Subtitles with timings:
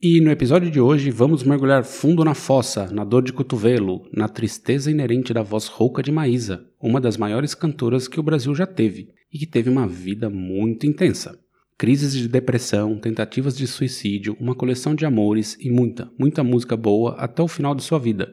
[0.00, 4.28] E no episódio de hoje vamos mergulhar fundo na fossa, na dor de cotovelo, na
[4.28, 8.64] tristeza inerente da voz rouca de Maísa, uma das maiores cantoras que o Brasil já
[8.64, 11.36] teve e que teve uma vida muito intensa.
[11.76, 17.16] Crises de depressão, tentativas de suicídio, uma coleção de amores e muita, muita música boa
[17.16, 18.32] até o final de sua vida,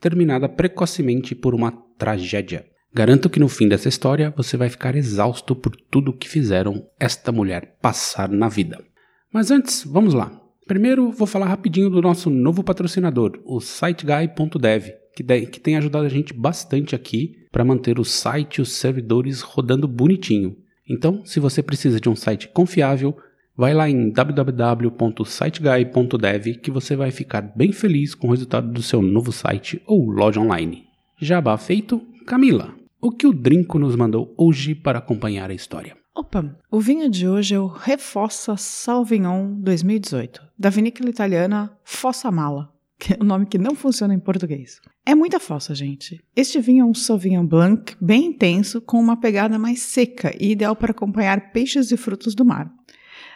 [0.00, 2.64] terminada precocemente por uma tragédia.
[2.90, 7.30] Garanto que no fim dessa história você vai ficar exausto por tudo que fizeram esta
[7.30, 8.82] mulher passar na vida.
[9.30, 10.41] Mas antes, vamos lá.
[10.66, 16.08] Primeiro, vou falar rapidinho do nosso novo patrocinador, o SiteGuy.dev, que, que tem ajudado a
[16.08, 20.56] gente bastante aqui para manter o site e os servidores rodando bonitinho.
[20.88, 23.14] Então, se você precisa de um site confiável,
[23.56, 29.02] vai lá em www.siteguy.dev que você vai ficar bem feliz com o resultado do seu
[29.02, 30.84] novo site ou loja online.
[31.20, 32.74] Jabá feito, Camila.
[33.00, 36.01] O que o Drinco nos mandou hoje para acompanhar a história?
[36.14, 42.70] Opa, o vinho de hoje é o Reforça Sauvignon 2018, da vinícola italiana Fossa Mala,
[42.98, 44.78] que é um nome que não funciona em português.
[45.06, 46.22] É muita fossa, gente.
[46.36, 50.76] Este vinho é um Sauvignon Blanc bem intenso, com uma pegada mais seca e ideal
[50.76, 52.70] para acompanhar peixes e frutos do mar.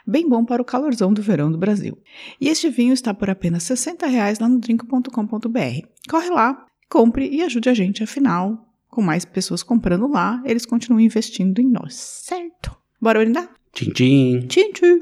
[0.07, 1.97] Bem bom para o calorzão do verão do Brasil.
[2.39, 5.89] E este vinho está por apenas 60 reais lá no drink.com.br.
[6.11, 8.66] Corre lá, compre e ajude a gente, afinal,
[8.97, 12.75] com mais pessoas comprando lá, eles continuam investindo em nós, certo?
[12.99, 13.47] Bora brindar?
[13.71, 14.47] Tchim, tchim.
[14.49, 15.01] Tchim, tchim.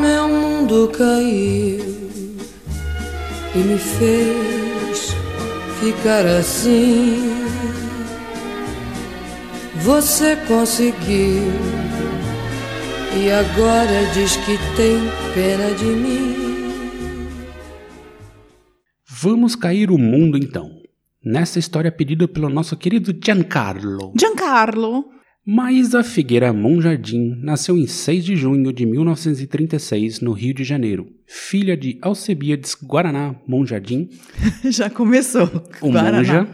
[0.00, 1.82] Meu mundo caiu
[3.52, 5.16] e me fez
[5.80, 7.18] ficar assim.
[9.82, 11.42] Você conseguiu
[13.18, 14.98] e agora diz que tem
[15.34, 16.48] pena de mim.
[19.08, 20.70] Vamos cair o mundo então.
[21.24, 24.12] Nessa história pedida pelo nosso querido Giancarlo.
[24.18, 25.06] Giancarlo.
[25.44, 31.76] Maísa Figueira Monjardim nasceu em 6 de junho de 1936 no Rio de Janeiro, filha
[31.76, 34.10] de Alcebiades Guaraná Monjardim.
[34.70, 35.50] Já começou.
[35.80, 36.18] O Guaraná.
[36.18, 36.48] Monja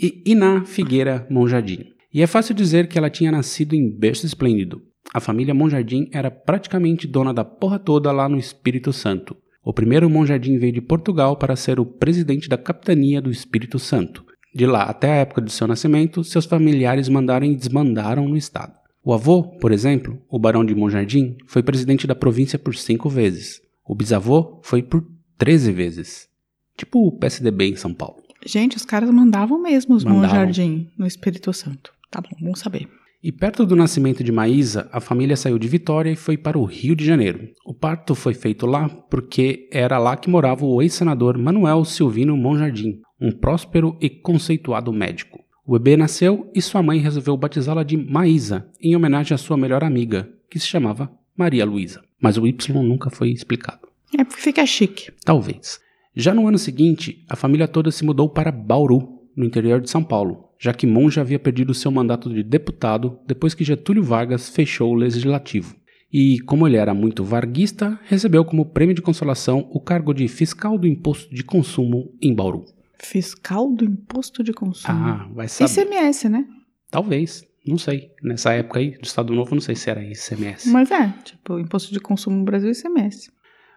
[0.00, 1.84] e Iná Figueira Monjardim.
[2.12, 4.82] E é fácil dizer que ela tinha nascido em berço esplêndido,
[5.12, 9.36] a família Monjardim era praticamente dona da porra toda lá no Espírito Santo.
[9.62, 14.24] O primeiro Monjardim veio de Portugal para ser o presidente da capitania do Espírito Santo.
[14.54, 18.72] De lá até a época de seu nascimento, seus familiares mandaram e desmandaram no estado.
[19.02, 23.60] O avô, por exemplo, o barão de Monjardim, foi presidente da província por cinco vezes.
[23.84, 25.04] O bisavô foi por
[25.38, 26.28] 13 vezes.
[26.76, 28.22] Tipo o PSDB em São Paulo.
[28.44, 30.28] Gente, os caras mandavam mesmo os Mandavam.
[30.28, 31.92] Monjardim no Espírito Santo.
[32.10, 32.88] Tá bom, vamos saber.
[33.22, 36.64] E perto do nascimento de Maísa, a família saiu de Vitória e foi para o
[36.64, 37.50] Rio de Janeiro.
[37.66, 43.02] O parto foi feito lá porque era lá que morava o ex-senador Manuel Silvino Monjardim,
[43.20, 45.38] um próspero e conceituado médico.
[45.66, 49.84] O bebê nasceu e sua mãe resolveu batizá-la de Maísa, em homenagem à sua melhor
[49.84, 52.02] amiga, que se chamava Maria Luísa.
[52.18, 53.86] Mas o Y nunca foi explicado.
[54.18, 55.12] É porque fica chique.
[55.26, 55.78] Talvez.
[56.16, 60.02] Já no ano seguinte, a família toda se mudou para Bauru, no interior de São
[60.02, 64.92] Paulo, já que Monja havia perdido seu mandato de deputado depois que Getúlio Vargas fechou
[64.92, 65.74] o legislativo.
[66.12, 70.76] E, como ele era muito varguista, recebeu como prêmio de consolação o cargo de fiscal
[70.76, 72.66] do imposto de consumo em Bauru.
[72.98, 74.98] Fiscal do imposto de consumo.
[74.98, 75.70] Ah, vai saber.
[75.70, 76.44] ICMS, né?
[76.90, 78.10] Talvez, não sei.
[78.22, 80.68] Nessa época aí, do Estado Novo, não sei se era ICMS.
[80.68, 83.30] Mas é, tipo, imposto de consumo no Brasil é ICMS.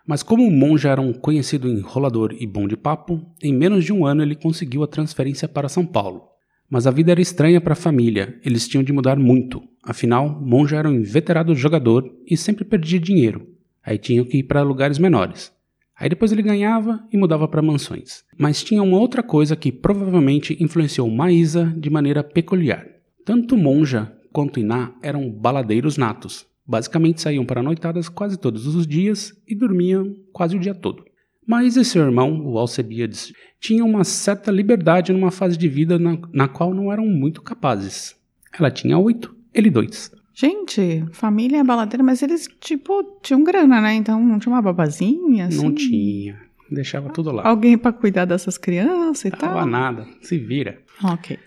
[0.05, 3.93] Mas como o Monja era um conhecido enrolador e bom de papo, em menos de
[3.93, 6.32] um ano ele conseguiu a transferência para São Paulo.
[6.73, 9.61] Mas a vida era estranha para a família, eles tinham de mudar muito.
[9.83, 13.47] Afinal, Monja era um inveterado jogador e sempre perdia dinheiro.
[13.85, 15.53] Aí tinham que ir para lugares menores.
[15.95, 18.23] Aí depois ele ganhava e mudava para mansões.
[18.35, 22.87] Mas tinha uma outra coisa que provavelmente influenciou Maísa de maneira peculiar.
[23.23, 26.43] Tanto Monja quanto Iná eram baladeiros natos.
[26.65, 31.05] Basicamente saíam para noitadas quase todos os dias e dormiam quase o dia todo.
[31.45, 36.17] Mas e seu irmão, o Alcebiades, tinha uma certa liberdade numa fase de vida na,
[36.31, 38.15] na qual não eram muito capazes.
[38.57, 40.11] Ela tinha oito, ele dois.
[40.33, 43.93] Gente, família é baladeira, mas eles, tipo, tinham grana, né?
[43.93, 45.63] Então não tinha uma babazinha, assim?
[45.63, 46.39] Não tinha.
[46.71, 47.47] Deixava tudo lá.
[47.47, 49.65] Alguém pra cuidar dessas crianças e Tava tal?
[49.67, 50.81] nada, se vira.
[51.03, 51.37] Ok.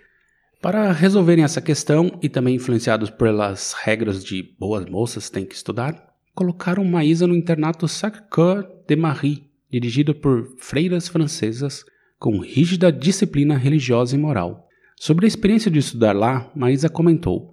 [0.63, 6.15] Para resolverem essa questão e também influenciados pelas regras de boas moças têm que estudar,
[6.35, 9.46] colocaram Maísa no internato Sacré-Cœur de Marie,
[9.77, 11.85] dirigido por freiras francesas
[12.19, 14.67] com rígida disciplina religiosa e moral.
[14.99, 17.53] Sobre a experiência de estudar lá, Maísa comentou: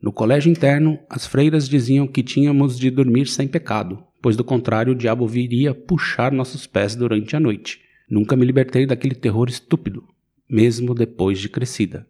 [0.00, 4.94] No colégio interno, as freiras diziam que tínhamos de dormir sem pecado, pois do contrário
[4.94, 7.82] o diabo viria puxar nossos pés durante a noite.
[8.08, 10.02] Nunca me libertei daquele terror estúpido,
[10.48, 12.06] mesmo depois de crescida.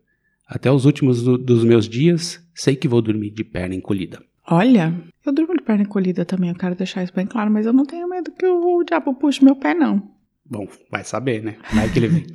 [0.46, 4.23] Até os últimos do, dos meus dias, sei que vou dormir de perna encolhida.
[4.47, 4.95] Olha,
[5.25, 7.85] eu durmo de perna encolhida também, eu quero deixar isso bem claro, mas eu não
[7.85, 10.03] tenho medo que o diabo puxe meu pé, não.
[10.45, 11.57] Bom, vai saber, né?
[11.73, 12.27] Vai que ele vem.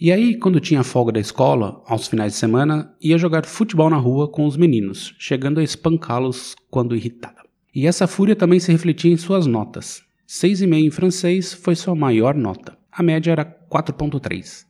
[0.00, 3.98] E aí, quando tinha folga da escola, aos finais de semana, ia jogar futebol na
[3.98, 7.42] rua com os meninos, chegando a espancá-los quando irritada.
[7.74, 10.02] E essa fúria também se refletia em suas notas.
[10.26, 12.78] 6,5 em francês foi sua maior nota.
[12.90, 14.64] A média era 4,3.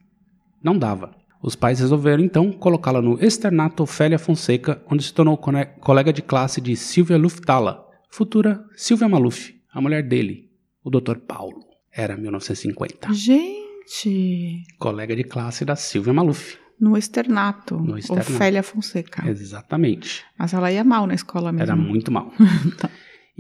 [0.62, 1.14] Não dava.
[1.42, 6.60] Os pais resolveram então colocá-la no externato Ofélia Fonseca, onde se tornou colega de classe
[6.60, 10.50] de Silvia Luftala, futura Silvia Maluf, a mulher dele,
[10.84, 11.16] o Dr.
[11.26, 11.64] Paulo.
[11.92, 13.12] Era 1950.
[13.14, 14.64] Gente!
[14.78, 16.58] Colega de classe da Silvia Maluf.
[16.78, 17.78] No externato.
[17.78, 18.32] No externato.
[18.32, 19.28] Ofélia Fonseca.
[19.28, 20.24] Exatamente.
[20.38, 21.62] Mas ela ia mal na escola mesmo.
[21.62, 22.32] Era muito mal.
[22.78, 22.90] Tá.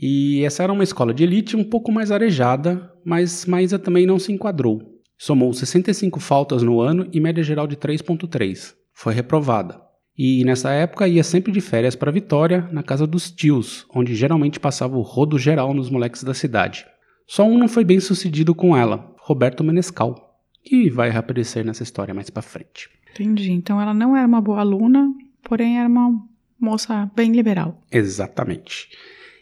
[0.02, 4.18] E essa era uma escola de elite um pouco mais arejada, mas Maísa também não
[4.18, 4.99] se enquadrou.
[5.22, 8.74] Somou 65 faltas no ano e média geral de 3.3.
[8.90, 9.78] Foi reprovada.
[10.16, 14.58] E nessa época ia sempre de férias para Vitória, na casa dos tios, onde geralmente
[14.58, 16.86] passava o rodo geral nos moleques da cidade.
[17.26, 22.14] Só um não foi bem sucedido com ela, Roberto Menescal, que vai reaparecer nessa história
[22.14, 22.88] mais para frente.
[23.10, 23.52] Entendi.
[23.52, 25.06] Então ela não era uma boa aluna,
[25.42, 26.18] porém era uma
[26.58, 27.78] moça bem liberal.
[27.92, 28.88] Exatamente.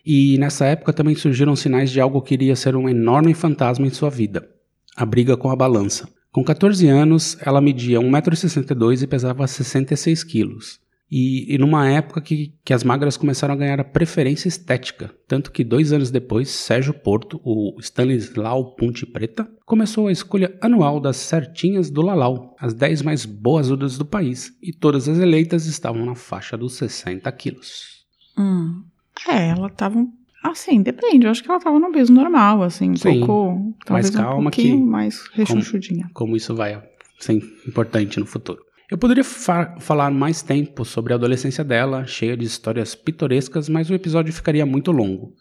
[0.04, 3.90] E nessa época também surgiram sinais de algo que iria ser um enorme fantasma em
[3.90, 4.57] sua vida
[4.96, 6.08] a briga com a balança.
[6.30, 10.80] Com 14 anos, ela media 1,62m e pesava 66 quilos.
[11.10, 15.50] E, e numa época que, que as magras começaram a ganhar a preferência estética, tanto
[15.50, 21.16] que dois anos depois, Sérgio Porto, o Stanislau Ponte Preta, começou a escolha anual das
[21.16, 26.14] certinhas do Lalau, as 10 mais boazudas do país, e todas as eleitas estavam na
[26.14, 28.04] faixa dos 60 quilos.
[28.36, 28.84] Hum.
[29.26, 30.06] É, ela tava
[30.50, 31.26] Assim, depende.
[31.26, 33.74] Eu acho que ela tava no peso normal, assim, um Sim, pouco.
[33.84, 36.08] Talvez calma um pouquinho que- mais rechonchudinha.
[36.14, 36.82] como isso vai
[37.18, 37.34] ser
[37.66, 38.60] importante no futuro.
[38.90, 43.90] Eu poderia fa- falar mais tempo sobre a adolescência dela, cheia de histórias pitorescas, mas
[43.90, 45.34] o episódio ficaria muito longo.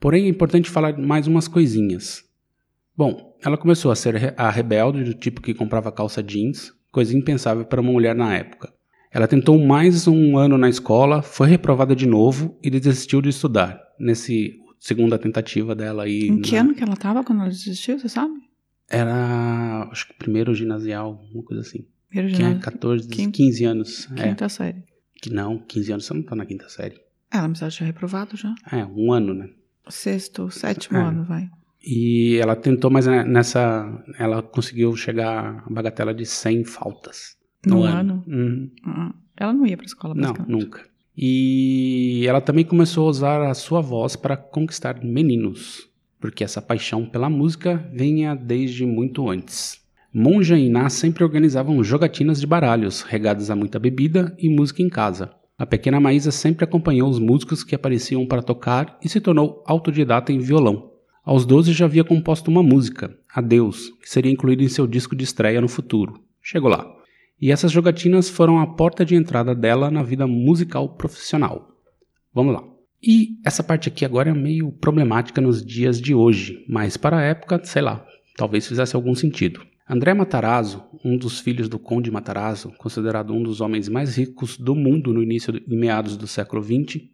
[0.00, 2.24] Porém, é importante falar mais umas coisinhas.
[2.96, 7.64] Bom, ela começou a ser a rebelde do tipo que comprava calça jeans, coisa impensável
[7.64, 8.72] para uma mulher na época.
[9.12, 13.80] Ela tentou mais um ano na escola, foi reprovada de novo e desistiu de estudar.
[13.98, 16.28] Nesse segunda tentativa dela aí.
[16.28, 18.34] Em que na- ano que ela tava quando ela desistiu, você sabe?
[18.88, 21.84] Era, acho que primeiro ginasial, uma coisa assim.
[22.08, 24.08] Primeiro Tinha ginásio, 14, Quin- 15 anos.
[24.16, 24.82] É, quinta série.
[25.20, 26.96] que não, 15 anos você não tá na quinta série.
[27.30, 28.54] Ela me já tinha reprovado já.
[28.72, 29.50] É, um ano, né?
[29.88, 31.02] Sexto, sétimo É.
[31.02, 31.48] ano, vai.
[31.84, 34.02] E ela tentou, mas né, nessa.
[34.18, 37.36] Ela conseguiu chegar a bagatela de 100 faltas.
[37.66, 38.24] No No ano.
[38.26, 38.70] Uhum.
[38.84, 40.84] Ah, Ela não ia pra escola, Não, nunca.
[41.20, 45.88] E ela também começou a usar a sua voz para conquistar meninos,
[46.20, 49.80] porque essa paixão pela música vinha desde muito antes.
[50.14, 54.88] Monja e Iná sempre organizavam jogatinas de baralhos, regadas a muita bebida e música em
[54.88, 55.32] casa.
[55.58, 60.32] A pequena Maísa sempre acompanhou os músicos que apareciam para tocar e se tornou autodidata
[60.32, 60.92] em violão.
[61.24, 65.24] Aos 12 já havia composto uma música, Adeus, que seria incluída em seu disco de
[65.24, 66.20] estreia no futuro.
[66.40, 66.97] Chegou lá.
[67.40, 71.70] E essas jogatinas foram a porta de entrada dela na vida musical profissional.
[72.34, 72.64] Vamos lá.
[73.02, 77.22] E essa parte aqui agora é meio problemática nos dias de hoje, mas para a
[77.22, 78.04] época, sei lá,
[78.36, 79.60] talvez fizesse algum sentido.
[79.88, 84.74] André Matarazzo, um dos filhos do Conde Matarazzo, considerado um dos homens mais ricos do
[84.74, 87.04] mundo no início e meados do século XX,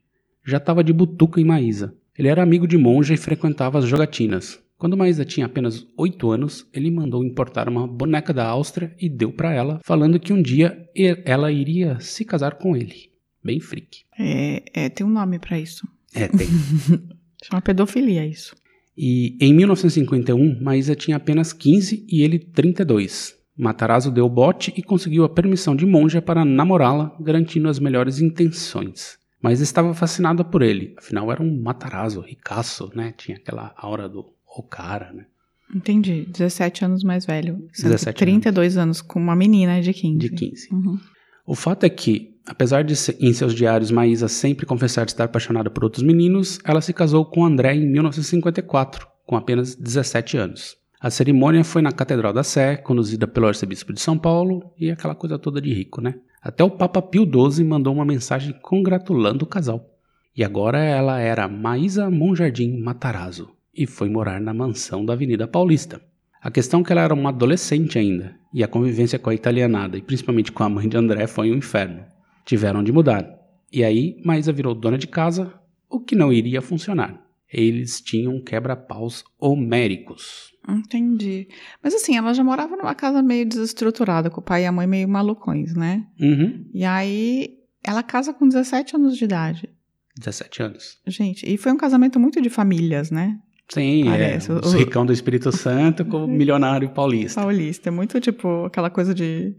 [0.44, 1.94] já estava de butuca em Maísa.
[2.18, 4.63] Ele era amigo de monja e frequentava as jogatinas.
[4.78, 9.32] Quando Maísa tinha apenas 8 anos, ele mandou importar uma boneca da Áustria e deu
[9.32, 10.88] para ela, falando que um dia
[11.24, 13.10] ela iria se casar com ele.
[13.42, 14.04] Bem freak.
[14.18, 15.86] É, é, tem um nome pra isso.
[16.14, 16.48] É, tem.
[17.44, 18.56] Chama pedofilia isso.
[18.96, 23.34] E em 1951, Maísa tinha apenas 15 e ele 32.
[23.56, 29.18] Matarazzo deu bote e conseguiu a permissão de monja para namorá-la, garantindo as melhores intenções.
[29.40, 33.12] Mas estava fascinada por ele, afinal era um Matarazzo, ricaço, né?
[33.16, 35.26] Tinha aquela aura do o cara, né?
[35.75, 36.26] Entendi.
[36.30, 37.68] 17 anos mais velho.
[37.73, 39.02] Sendo 17 que 32 anos.
[39.02, 40.18] com uma menina de 15.
[40.18, 40.68] De 15.
[40.73, 40.99] Uhum.
[41.46, 45.84] O fato é que, apesar de em seus diários Maísa sempre confessar estar apaixonada por
[45.84, 50.76] outros meninos, ela se casou com André em 1954, com apenas 17 anos.
[51.00, 55.14] A cerimônia foi na Catedral da Sé, conduzida pelo arcebispo de São Paulo, e aquela
[55.14, 56.14] coisa toda de rico, né?
[56.40, 59.90] Até o Papa Pio XII mandou uma mensagem congratulando o casal.
[60.34, 66.00] E agora ela era Maísa Monjardim Matarazzo e foi morar na mansão da Avenida Paulista.
[66.40, 69.96] A questão é que ela era uma adolescente ainda, e a convivência com a italianada,
[69.96, 72.04] e principalmente com a mãe de André, foi um inferno.
[72.44, 73.26] Tiveram de mudar.
[73.72, 75.52] E aí, Maísa virou dona de casa,
[75.88, 77.20] o que não iria funcionar.
[77.50, 80.52] Eles tinham quebra-paus homéricos.
[80.68, 81.48] Entendi.
[81.82, 84.86] Mas assim, ela já morava numa casa meio desestruturada, com o pai e a mãe
[84.86, 86.06] meio malucões, né?
[86.20, 86.68] Uhum.
[86.74, 89.70] E aí, ela casa com 17 anos de idade.
[90.18, 90.98] 17 anos.
[91.06, 93.38] Gente, e foi um casamento muito de famílias, né?
[93.68, 94.54] Sim, Parece, é.
[94.54, 97.40] o- Os ricão do Espírito Santo com o milionário paulista.
[97.40, 97.88] Paulista.
[97.88, 99.56] É muito tipo aquela coisa de,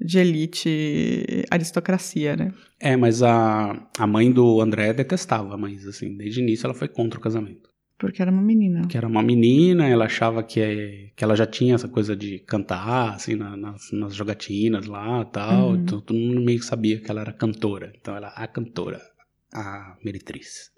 [0.00, 2.52] de elite, aristocracia, né?
[2.80, 6.16] É, mas a, a mãe do André detestava a Maísa, assim.
[6.16, 7.68] Desde o início ela foi contra o casamento.
[7.98, 8.86] Porque era uma menina.
[8.86, 13.14] Que era uma menina, ela achava que, que ela já tinha essa coisa de cantar,
[13.14, 15.70] assim, na- nas, nas jogatinas lá e tal.
[15.70, 15.76] Uhum.
[15.76, 17.92] Então todo mundo meio que sabia que ela era cantora.
[18.00, 19.00] Então ela a cantora,
[19.52, 20.70] a meretriz.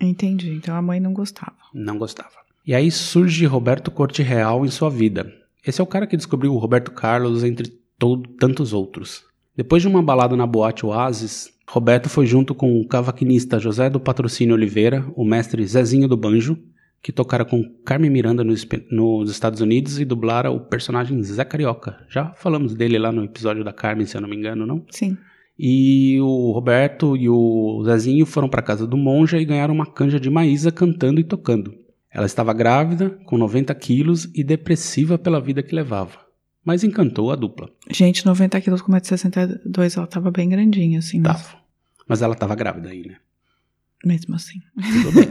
[0.00, 0.50] Entendi.
[0.50, 1.56] Então a mãe não gostava.
[1.74, 2.36] Não gostava.
[2.66, 5.32] E aí surge Roberto Corte Real em sua vida.
[5.66, 9.24] Esse é o cara que descobriu o Roberto Carlos entre todo, tantos outros.
[9.56, 13.98] Depois de uma balada na boate Oasis, Roberto foi junto com o cavaquinista José do
[13.98, 16.56] Patrocínio Oliveira, o mestre Zezinho do Banjo,
[17.02, 22.04] que tocara com Carmen Miranda nos, nos Estados Unidos e dublara o personagem Zé Carioca.
[22.08, 24.84] Já falamos dele lá no episódio da Carmen, se eu não me engano, não?
[24.90, 25.16] Sim.
[25.58, 30.20] E o Roberto e o Zezinho foram para casa do Monja e ganharam uma canja
[30.20, 31.74] de Maísa cantando e tocando.
[32.10, 36.20] Ela estava grávida, com 90 quilos e depressiva pela vida que levava.
[36.64, 37.68] Mas encantou a dupla.
[37.90, 41.20] Gente, 90 quilos com 1,62m, ela tava bem grandinha, assim.
[41.20, 41.58] mas- Tava.
[42.06, 43.16] Mas ela estava grávida aí, né?
[44.04, 44.60] Mesmo assim.
[45.02, 45.28] Tudo bem.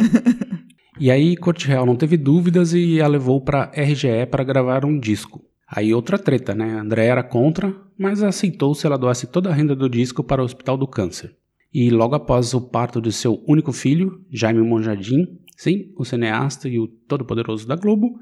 [0.99, 4.99] e aí, Corte Real não teve dúvidas e a levou para RGE para gravar um
[4.99, 5.43] disco.
[5.67, 6.79] Aí outra treta, né?
[6.79, 10.45] André era contra, mas aceitou se ela doasse toda a renda do disco para o
[10.45, 11.35] Hospital do Câncer.
[11.73, 16.79] E logo após o parto de seu único filho, Jaime Monjardim, sim, o cineasta e
[16.79, 18.17] o todo-poderoso da Globo,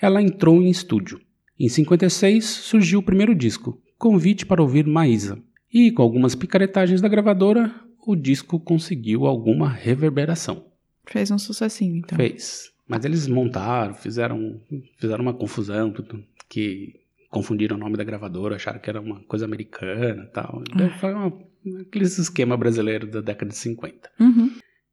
[0.00, 1.18] ela entrou em estúdio.
[1.58, 5.38] Em 56 surgiu o primeiro disco, Convite para ouvir Maísa.
[5.70, 7.70] E com algumas picaretagens da gravadora,
[8.06, 10.64] o disco conseguiu alguma reverberação.
[11.04, 12.16] Fez um sucessinho, então.
[12.16, 12.70] Fez.
[12.88, 14.58] Mas eles montaram, fizeram,
[14.96, 16.94] fizeram uma confusão, tudo, que
[17.30, 20.62] confundiram o nome da gravadora, acharam que era uma coisa americana e tal.
[20.68, 21.32] Então, Foi uma,
[21.82, 24.10] aqueles esquema brasileiro da década de 50.
[24.18, 24.50] Uhum.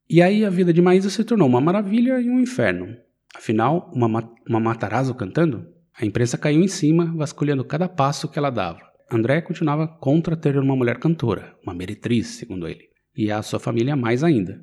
[0.10, 2.96] E aí a vida de Maísa se tornou uma maravilha e um inferno.
[3.36, 5.66] Afinal, uma, ma- uma Matarazzo cantando?
[6.00, 8.80] A imprensa caiu em cima, vasculhando cada passo que ela dava.
[9.12, 12.86] André continuava contra ter uma mulher cantora, uma meretriz, segundo ele.
[13.16, 14.62] E a sua família mais ainda.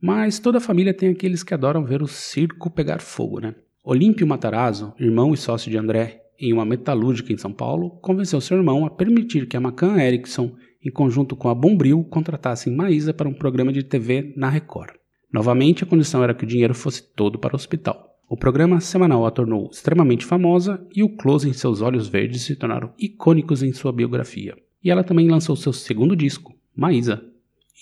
[0.00, 3.54] Mas toda família tem aqueles que adoram ver o circo pegar fogo, né?
[3.82, 8.56] Olímpio Matarazzo, irmão e sócio de André, em uma metalúrgica em São Paulo, convenceu seu
[8.56, 13.28] irmão a permitir que a Macan Erickson, em conjunto com a Bombril, contratassem Maísa para
[13.28, 14.94] um programa de TV na Record.
[15.32, 18.16] Novamente, a condição era que o dinheiro fosse todo para o hospital.
[18.28, 22.56] O programa semanal a tornou extremamente famosa e o close em seus olhos verdes se
[22.56, 24.56] tornaram icônicos em sua biografia.
[24.82, 27.24] E ela também lançou seu segundo disco, Maísa.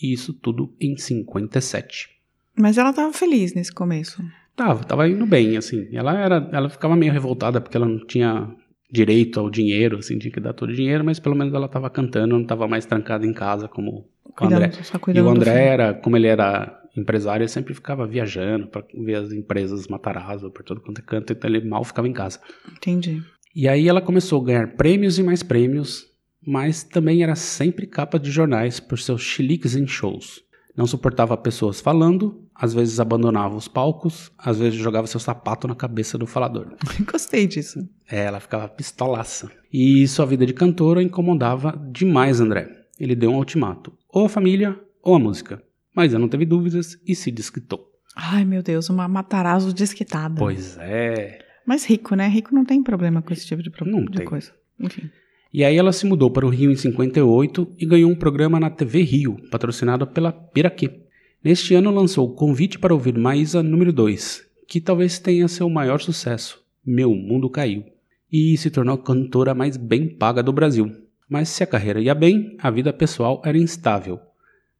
[0.02, 2.10] E isso tudo em 57.
[2.56, 4.22] Mas ela tava feliz nesse começo.
[4.56, 5.88] Tava, tava indo bem, assim.
[5.92, 8.48] Ela era, ela ficava meio revoltada porque ela não tinha
[8.90, 11.90] direito ao dinheiro, assim, tinha que dar todo o dinheiro, mas pelo menos ela tava
[11.90, 14.06] cantando, não tava mais trancada em casa como
[14.40, 14.68] o André.
[14.68, 18.84] Cuidando, E cuidando o André era, como ele era empresário, ele sempre ficava viajando para
[18.94, 22.38] ver as empresas Matarazzo por todo quanto é canto, então ele mal ficava em casa.
[22.70, 23.20] Entendi.
[23.54, 26.06] E aí ela começou a ganhar prêmios e mais prêmios,
[26.46, 30.40] mas também era sempre capa de jornais por seus chiliques em shows.
[30.76, 35.74] Não suportava pessoas falando, às vezes abandonava os palcos, às vezes jogava seu sapato na
[35.74, 36.74] cabeça do falador.
[37.10, 37.80] Gostei disso.
[38.10, 39.50] É, ela ficava pistolaça.
[39.72, 42.68] E sua vida de cantora incomodava demais André.
[42.98, 45.62] Ele deu um ultimato: ou a família ou a música.
[45.94, 47.86] Mas ela não teve dúvidas e se desquitou.
[48.16, 50.36] Ai, meu Deus, uma Matarazzo desquitada.
[50.36, 51.38] Pois é.
[51.66, 52.28] Mas rico, né?
[52.28, 53.88] Rico não tem problema com esse tipo de, pro...
[53.88, 54.26] Não de tem.
[54.26, 54.52] coisa.
[54.78, 55.10] Enfim.
[55.52, 58.70] E aí ela se mudou para o Rio em 58 e ganhou um programa na
[58.70, 61.03] TV Rio, patrocinado pela Piraquê.
[61.44, 66.00] Neste ano lançou o Convite para Ouvir Maísa número 2, que talvez tenha seu maior
[66.00, 67.84] sucesso, Meu Mundo Caiu,
[68.32, 70.90] e se tornou a cantora mais bem paga do Brasil.
[71.28, 74.18] Mas se a carreira ia bem, a vida pessoal era instável.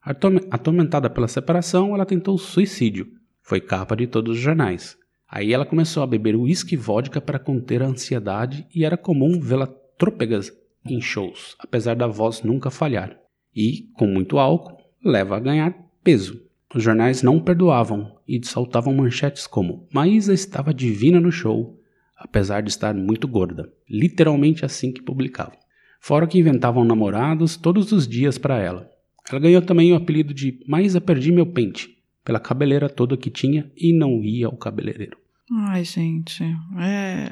[0.03, 3.09] Atorme- Atormentada pela separação, ela tentou suicídio.
[3.43, 4.97] Foi capa de todos os jornais.
[5.29, 9.39] Aí ela começou a beber uísque e vodka para conter a ansiedade e era comum
[9.39, 9.67] vê-la
[9.99, 10.51] trôpegas
[10.89, 13.19] em shows, apesar da voz nunca falhar.
[13.55, 16.44] E, com muito álcool, leva a ganhar peso.
[16.75, 21.81] Os jornais não perdoavam e saltavam manchetes como Maísa estava divina no show,
[22.19, 23.73] apesar de estar muito gorda.
[23.89, 25.57] Literalmente assim que publicavam.
[26.01, 28.91] Fora que inventavam namorados todos os dias para ela.
[29.31, 33.71] Ela ganhou também o apelido de Maísa Perdi Meu Pente, pela cabeleira toda que tinha
[33.77, 35.17] e não ia ao cabeleireiro.
[35.51, 36.43] Ai, gente,
[36.79, 37.31] é,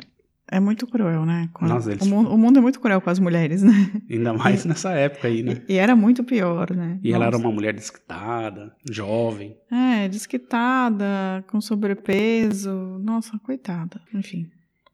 [0.52, 1.48] é muito cruel, né?
[1.60, 3.90] Nossa, eles- o, mundo, o mundo é muito cruel com as mulheres, né?
[4.10, 5.62] Ainda mais nessa época aí, né?
[5.68, 6.98] E, e era muito pior, né?
[7.02, 7.46] E ela era Nossa.
[7.48, 9.56] uma mulher desquitada, jovem.
[9.70, 12.70] É, desquitada, com sobrepeso.
[13.02, 14.00] Nossa, coitada.
[14.14, 14.46] Enfim.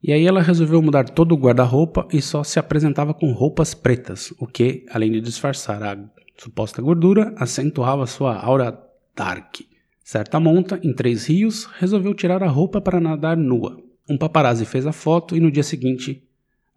[0.03, 4.33] E aí ela resolveu mudar todo o guarda-roupa e só se apresentava com roupas pretas,
[4.39, 5.99] o que, além de disfarçar a
[6.37, 8.79] suposta gordura, acentuava sua aura
[9.17, 9.57] dark.
[10.05, 13.77] Certa monta, em Três Rios, resolveu tirar a roupa para nadar nua.
[14.09, 16.27] Um paparazzi fez a foto e no dia seguinte,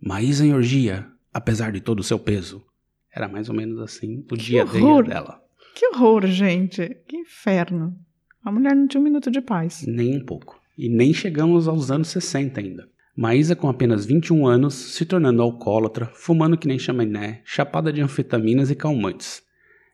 [0.04, 2.66] Maísa em orgia, apesar de todo o seu peso.
[3.14, 5.04] Era mais ou menos assim o dia a dia horror!
[5.08, 5.42] dela.
[5.76, 6.98] Que horror, gente.
[7.08, 7.96] Que inferno.
[8.44, 9.86] A mulher não tinha um minuto de paz.
[9.86, 10.60] Nem um pouco.
[10.78, 12.90] E nem chegamos aos anos 60 ainda.
[13.16, 18.72] Maísa, com apenas 21 anos, se tornando alcoólatra, fumando que nem chaminé, chapada de anfetaminas
[18.72, 19.44] e calmantes.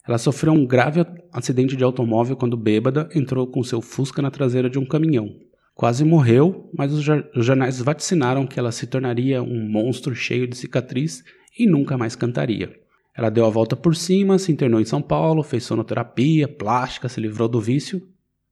[0.07, 4.69] Ela sofreu um grave acidente de automóvel quando bêbada entrou com seu Fusca na traseira
[4.69, 5.35] de um caminhão.
[5.77, 7.05] Quase morreu, mas os,
[7.35, 11.23] os jornais vaticinaram que ela se tornaria um monstro cheio de cicatriz
[11.57, 12.75] e nunca mais cantaria.
[13.15, 17.21] Ela deu a volta por cima, se internou em São Paulo, fez sonoterapia, plástica, se
[17.21, 18.01] livrou do vício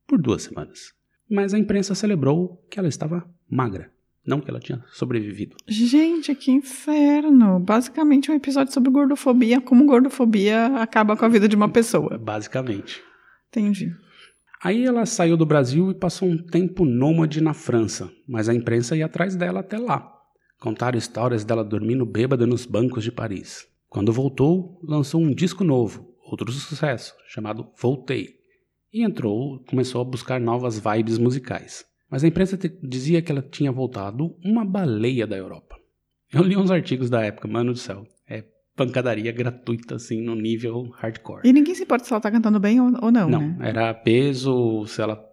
[0.06, 0.94] por duas semanas.
[1.28, 3.92] Mas a imprensa celebrou que ela estava magra,
[4.24, 5.56] não que ela tinha sobrevivido.
[5.68, 7.60] Gente, que inferno.
[7.60, 12.20] Basicamente um episódio sobre gordofobia, como gordofobia acaba com a vida de uma pessoa.
[12.20, 13.02] Basicamente.
[13.50, 13.96] Entendi.
[14.66, 18.98] Aí ela saiu do Brasil e passou um tempo nômade na França, mas a imprensa
[18.98, 20.12] ia atrás dela até lá.
[20.60, 23.68] Contaram histórias dela dormindo bêbada nos bancos de Paris.
[23.88, 28.38] Quando voltou, lançou um disco novo, outro sucesso, chamado Voltei.
[28.92, 31.86] E entrou, começou a buscar novas vibes musicais.
[32.10, 35.78] Mas a imprensa dizia que ela tinha voltado uma baleia da Europa.
[36.34, 38.08] Eu li uns artigos da época, mano do céu.
[38.76, 41.42] Pancadaria gratuita, assim, no nível hardcore.
[41.48, 43.58] E ninguém se importa se ela tá cantando bem ou, ou não, Não, né?
[43.70, 45.24] era peso, se ela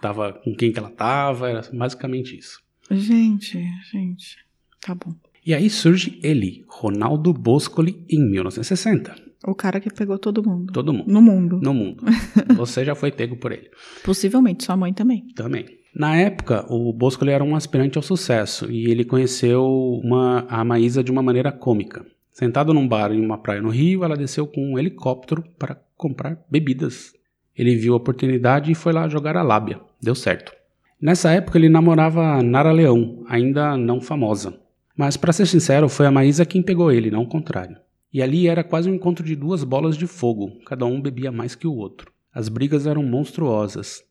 [0.00, 2.60] tava com quem que ela tava, era basicamente isso.
[2.90, 3.58] Gente,
[3.90, 4.36] gente.
[4.80, 5.14] Tá bom.
[5.44, 9.14] E aí surge ele, Ronaldo Boscoli, em 1960.
[9.44, 10.72] O cara que pegou todo mundo.
[10.72, 11.10] Todo mundo.
[11.12, 11.60] No mundo.
[11.60, 12.04] No mundo.
[12.56, 13.68] Você já foi pego por ele.
[14.04, 15.26] Possivelmente, sua mãe também.
[15.34, 15.66] Também.
[15.94, 19.64] Na época, o Boscoli era um aspirante ao sucesso e ele conheceu
[20.02, 22.06] uma, a Maísa de uma maneira cômica.
[22.32, 26.42] Sentado num bar em uma praia no Rio, ela desceu com um helicóptero para comprar
[26.50, 27.12] bebidas.
[27.54, 29.78] Ele viu a oportunidade e foi lá jogar a lábia.
[30.00, 30.50] Deu certo.
[30.98, 34.58] Nessa época, ele namorava Nara Leão, ainda não famosa.
[34.96, 37.76] Mas, para ser sincero, foi a Maísa quem pegou ele, não o contrário.
[38.10, 41.54] E ali era quase um encontro de duas bolas de fogo, cada um bebia mais
[41.54, 42.10] que o outro.
[42.32, 44.02] As brigas eram monstruosas.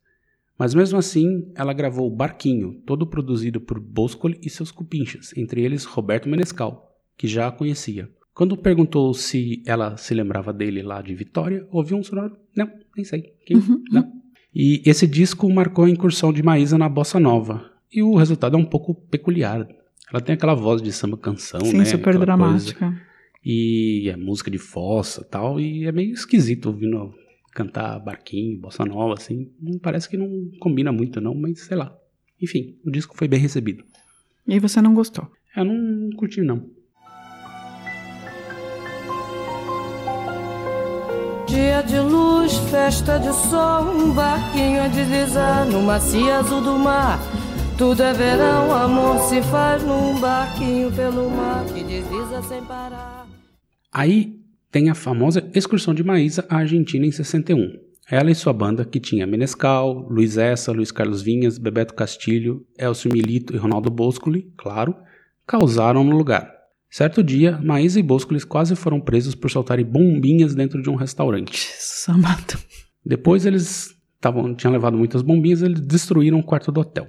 [0.60, 5.86] Mas mesmo assim, ela gravou Barquinho, todo produzido por Boscoli e seus cupinchas, entre eles
[5.86, 8.10] Roberto Menescal, que já a conhecia.
[8.34, 13.04] Quando perguntou se ela se lembrava dele lá de Vitória, ouviu um sonoro: Não, nem
[13.04, 13.34] sei.
[13.46, 13.58] Quem?
[13.92, 14.12] Não.
[14.54, 17.70] E esse disco marcou a incursão de Maísa na bossa nova.
[17.94, 19.68] E o resultado é um pouco peculiar.
[20.12, 21.86] Ela tem aquela voz de samba canção, Sim, né?
[21.86, 22.26] super Aquela coisa.
[22.26, 23.02] dramática.
[23.44, 27.14] E é música de fossa tal, e é meio esquisito ouvindo
[27.54, 29.50] cantar barquinho, bossa nova, assim.
[29.82, 31.96] Parece que não combina muito, não, mas sei lá.
[32.42, 33.84] Enfim, o disco foi bem recebido.
[34.48, 35.28] E você não gostou.
[35.56, 36.70] Eu não curti, não.
[41.52, 47.20] Dia de luz, festa de sol, um barquinho a deslizar no macio azul do mar.
[47.78, 53.28] Tudo é verão, amor se faz num barquinho pelo mar que desliza sem parar.
[53.92, 54.40] Aí
[54.72, 57.68] tem a famosa excursão de Maísa à Argentina em 61.
[58.10, 63.12] Ela e sua banda, que tinha Menescal, Luiz Essa, Luiz Carlos Vinhas, Bebeto Castilho, Elcio
[63.12, 64.96] Milito e Ronaldo Boscoli, claro,
[65.46, 66.61] causaram no lugar.
[66.92, 71.54] Certo dia, Maísa e Boscoli quase foram presos por soltarem bombinhas dentro de um restaurante.
[71.54, 72.60] Jesus amado.
[73.06, 77.08] Depois eles tavam, tinham levado muitas bombinhas e eles destruíram o quarto do hotel.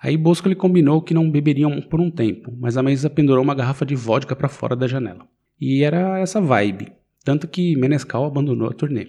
[0.00, 3.84] Aí Boscoli combinou que não beberiam por um tempo, mas a Maísa pendurou uma garrafa
[3.84, 5.26] de vodka para fora da janela.
[5.60, 6.90] E era essa vibe,
[7.22, 9.08] tanto que Menescal abandonou a turnê.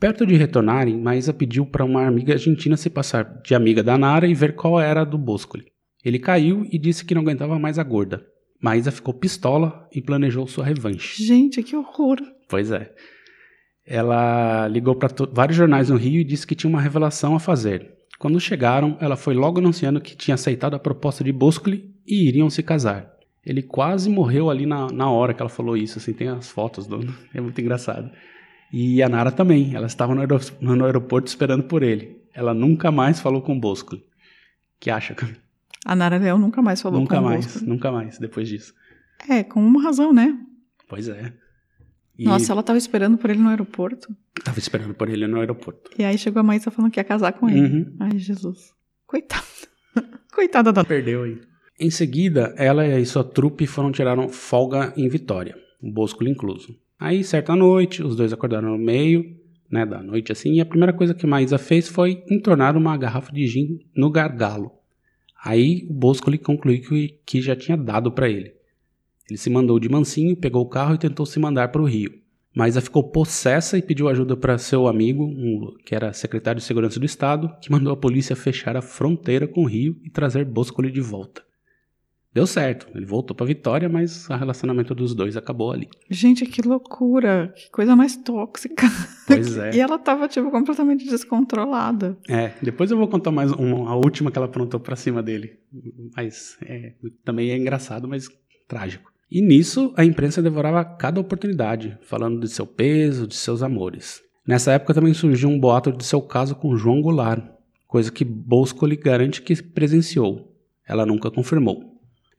[0.00, 4.26] Perto de retornarem, Maísa pediu para uma amiga argentina se passar de amiga da Nara
[4.26, 5.66] e ver qual era a do Boscoli.
[6.04, 8.31] Ele caiu e disse que não aguentava mais a gorda.
[8.62, 11.24] Maísa ficou pistola e planejou sua revanche.
[11.24, 12.18] Gente, que horror.
[12.48, 12.94] Pois é.
[13.84, 17.90] Ela ligou para vários jornais no Rio e disse que tinha uma revelação a fazer.
[18.20, 22.48] Quando chegaram, ela foi logo anunciando que tinha aceitado a proposta de Boscoli e iriam
[22.48, 23.12] se casar.
[23.44, 26.86] Ele quase morreu ali na, na hora que ela falou isso, assim, tem as fotos,
[26.86, 27.00] do,
[27.34, 28.12] é muito engraçado.
[28.72, 32.22] E a Nara também, ela estava no, aero, no aeroporto esperando por ele.
[32.32, 34.04] Ela nunca mais falou com Boscoli.
[34.78, 35.16] Que acha?
[35.84, 37.64] A Nara Leão nunca mais falou nunca com o mais, Bosco.
[37.64, 38.72] nunca mais, depois disso.
[39.28, 40.36] É, com uma razão, né?
[40.88, 41.32] Pois é.
[42.18, 44.14] E Nossa, ela tava esperando por ele no aeroporto.
[44.44, 45.90] tava esperando por ele no aeroporto.
[45.98, 47.60] E aí chegou a Maísa falando que ia casar com ele.
[47.60, 47.96] Uhum.
[48.00, 48.72] Ai, Jesus.
[49.06, 49.44] Coitada.
[50.34, 50.84] Coitada da.
[50.84, 51.40] Perdeu aí.
[51.80, 56.78] Em seguida, ela e sua trupe foram tirar folga em Vitória, o Bosco incluso.
[57.00, 59.24] Aí, certa noite, os dois acordaram no meio
[59.72, 63.32] né, da noite assim, e a primeira coisa que Maísa fez foi entornar uma garrafa
[63.32, 64.70] de gin no gargalo.
[65.44, 68.54] Aí o Bosco lhe concluiu que, que já tinha dado para ele.
[69.28, 72.12] Ele se mandou de mansinho, pegou o carro e tentou se mandar para o Rio.
[72.54, 77.00] Maísa ficou possessa e pediu ajuda para seu amigo, um- que era secretário de Segurança
[77.00, 80.90] do Estado, que mandou a polícia fechar a fronteira com o Rio e trazer Boscoli
[80.90, 81.42] de volta.
[82.34, 85.86] Deu certo, ele voltou para Vitória, mas o relacionamento dos dois acabou ali.
[86.08, 87.52] Gente, que loucura.
[87.54, 88.86] Que coisa mais tóxica.
[89.26, 89.74] Pois é.
[89.74, 92.16] E ela tava, tipo, completamente descontrolada.
[92.26, 95.58] É, depois eu vou contar mais uma, a última que ela aprontou pra cima dele.
[96.16, 98.28] Mas é, também é engraçado, mas
[98.66, 99.12] trágico.
[99.30, 104.22] E nisso, a imprensa devorava cada oportunidade, falando de seu peso, de seus amores.
[104.46, 107.44] Nessa época também surgiu um boato de seu caso com João Goulart,
[107.86, 110.50] coisa que Bosco lhe garante que presenciou.
[110.88, 111.91] Ela nunca confirmou.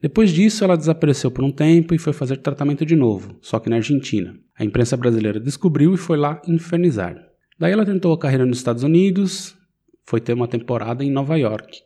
[0.04, 3.70] Depois disso, ela desapareceu por um tempo e foi fazer tratamento de novo, só que
[3.70, 4.38] na Argentina.
[4.54, 7.16] A imprensa brasileira descobriu e foi lá infernizar.
[7.58, 9.56] Daí ela tentou a carreira nos Estados Unidos,
[10.04, 11.80] foi ter uma temporada em Nova York.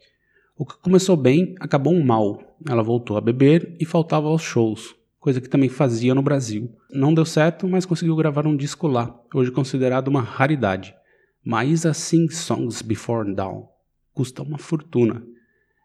[0.57, 2.59] O que começou bem acabou mal.
[2.69, 6.69] Ela voltou a beber e faltava aos shows, coisa que também fazia no Brasil.
[6.91, 10.93] Não deu certo, mas conseguiu gravar um disco lá, hoje considerado uma raridade.
[11.45, 13.69] Maísa Sing Songs Before Dawn.
[14.13, 15.23] Custa uma fortuna.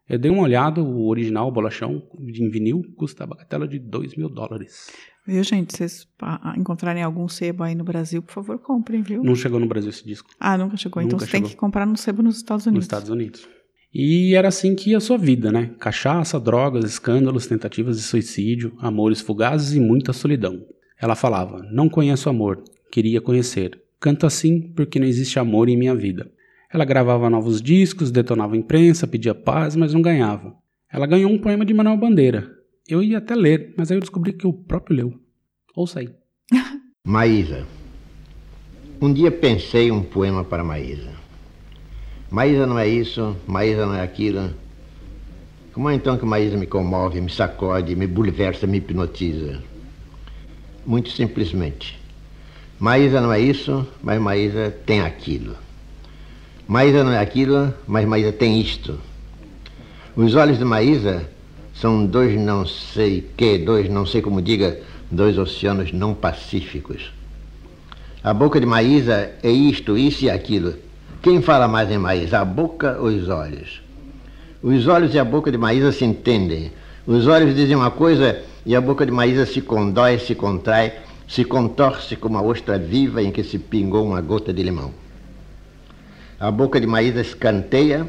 [0.08, 4.16] Eu dei uma olhada, o original, o bolachão, em vinil, custa a bagatela de 2
[4.16, 4.90] mil dólares.
[5.26, 5.72] Viu, gente?
[5.72, 9.22] Se vocês ah, encontrarem algum sebo aí no Brasil, por favor, comprem, viu?
[9.24, 10.28] Não chegou no Brasil esse disco.
[10.38, 11.02] Ah, nunca chegou.
[11.02, 11.50] então Nunca você tem chegou.
[11.50, 12.80] que comprar no sebo nos Estados Unidos.
[12.80, 13.48] nos Estados Unidos.
[13.94, 15.74] E era assim que ia a sua vida, né?
[15.78, 20.60] Cachaça, drogas, escândalos, tentativas de suicídio, amores fugazes e muita solidão.
[21.00, 23.80] Ela falava: Não conheço amor, queria conhecer.
[24.00, 26.30] Canto assim porque não existe amor em minha vida.
[26.74, 30.56] Ela gravava novos discos, detonava a imprensa, pedia paz, mas não ganhava.
[30.92, 32.50] Ela ganhou um poema de Manuel Bandeira.
[32.88, 35.14] Eu ia até ler, mas aí eu descobri que o próprio leu.
[35.76, 36.08] Ouça aí.
[37.06, 37.64] Maísa.
[39.00, 41.12] Um dia pensei um poema para Maísa.
[42.28, 44.50] Maísa não é isso, Maísa não é aquilo.
[45.72, 49.62] Como é então que Maísa me comove, me sacode, me bulversa, me hipnotiza?
[50.84, 51.96] Muito simplesmente.
[52.80, 55.62] Maísa não é isso, mas Maísa tem aquilo.
[56.66, 58.98] Maísa não é aquilo, mas Maísa tem isto.
[60.16, 61.28] Os olhos de Maísa
[61.74, 67.12] são dois não sei que, dois não sei como diga, dois oceanos não pacíficos.
[68.22, 70.74] A boca de Maísa é isto, isso e aquilo.
[71.20, 73.82] Quem fala mais em Maísa, a boca ou os olhos?
[74.62, 76.72] Os olhos e a boca de Maísa se entendem.
[77.06, 80.94] Os olhos dizem uma coisa e a boca de Maísa se condói, se contrai,
[81.28, 85.03] se contorce como a ostra viva em que se pingou uma gota de limão.
[86.38, 88.08] A boca de Maísa escanteia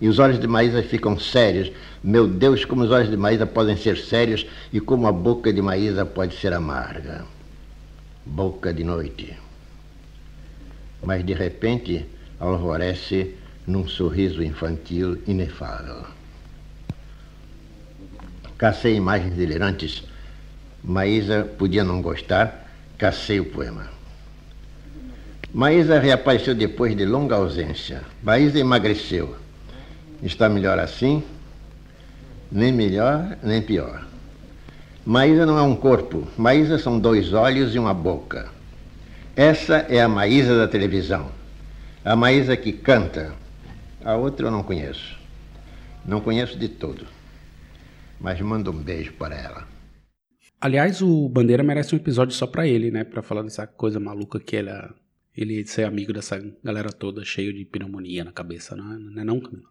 [0.00, 1.70] e os olhos de Maísa ficam sérios.
[2.02, 5.60] Meu Deus, como os olhos de Maísa podem ser sérios e como a boca de
[5.60, 7.24] Maísa pode ser amarga.
[8.24, 9.36] Boca de noite.
[11.02, 12.06] Mas de repente
[12.40, 13.34] alvorece
[13.66, 16.04] num sorriso infantil inefável.
[18.56, 20.04] Cacei imagens delirantes.
[20.82, 23.97] Maísa podia não gostar, cacei o poema.
[25.58, 28.04] Maísa reapareceu depois de longa ausência.
[28.22, 29.34] Maísa emagreceu.
[30.22, 31.20] Está melhor assim?
[32.48, 34.06] Nem melhor, nem pior.
[35.04, 36.28] Maísa não é um corpo.
[36.38, 38.48] Maísa são dois olhos e uma boca.
[39.34, 41.28] Essa é a Maísa da televisão.
[42.04, 43.34] A Maísa que canta.
[44.04, 45.18] A outra eu não conheço.
[46.06, 47.04] Não conheço de todo.
[48.20, 49.66] Mas mando um beijo para ela.
[50.60, 53.02] Aliás, o Bandeira merece um episódio só pra ele, né?
[53.02, 54.88] Pra falar dessa coisa maluca que ele, é-
[55.40, 59.24] ele ser amigo dessa galera toda cheio de pneumonia na cabeça, não é, não, é
[59.24, 59.68] não Camila?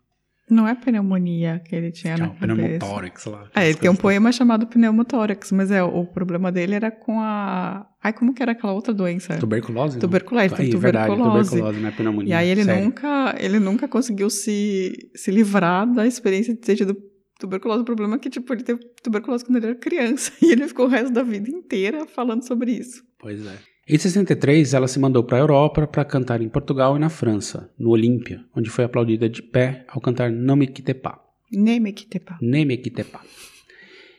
[0.50, 2.54] Não é pneumonia que ele tinha é na cabeça.
[2.54, 3.50] pneumotórax lá.
[3.54, 7.20] Ah, ele tem um coisas poema chamado pneumotórax, mas é, o problema dele era com
[7.20, 7.86] a...
[8.02, 9.38] Ai, como que era aquela outra doença?
[9.38, 9.96] Tuberculose?
[9.96, 10.00] não?
[10.00, 11.50] Tuberculose, tem Aí, verdade, tuberculose.
[11.50, 12.34] tuberculose, não é pneumonia.
[12.34, 12.86] E aí ele sério.
[12.86, 16.96] nunca, ele nunca conseguiu se, se livrar da experiência de ter tido
[17.38, 17.82] tuberculose.
[17.82, 20.32] O problema é que, tipo, ele teve tuberculose quando ele era criança.
[20.42, 23.04] E ele ficou o resto da vida inteira falando sobre isso.
[23.20, 23.58] Pois é.
[23.90, 27.72] Em 63, ela se mandou para a Europa para cantar em Portugal e na França,
[27.80, 31.18] no Olímpia, onde foi aplaudida de pé ao cantar Não Me Quitte Pas.
[31.50, 32.38] Nem que tepa.
[32.42, 33.22] Nem Me Quitte Pas.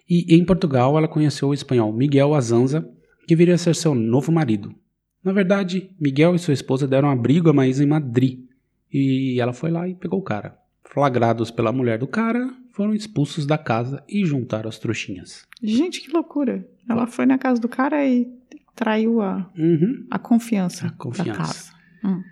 [0.08, 2.90] E em Portugal, ela conheceu o espanhol Miguel Azanza,
[3.26, 4.74] que viria a ser seu novo marido.
[5.22, 8.46] Na verdade, Miguel e sua esposa deram abrigo a Maísa em Madrid,
[8.90, 10.56] e ela foi lá e pegou o cara.
[10.82, 15.46] Flagrados pela mulher do cara, foram expulsos da casa e juntaram as trouxinhas.
[15.62, 16.66] Gente, que loucura.
[16.88, 18.37] Ela foi na casa do cara e
[18.78, 20.06] traiu a, Uhum.
[20.08, 21.30] a confiança, A confiança.
[21.30, 21.72] da casa.
[22.04, 22.22] Hum.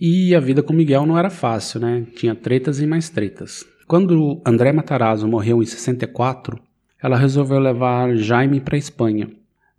[0.00, 2.04] E a vida com Miguel não era fácil, né?
[2.16, 3.64] Tinha tretas e mais tretas.
[3.86, 6.58] Quando André Matarazzo morreu em 64,
[7.00, 9.30] ela resolveu levar Jaime para Espanha.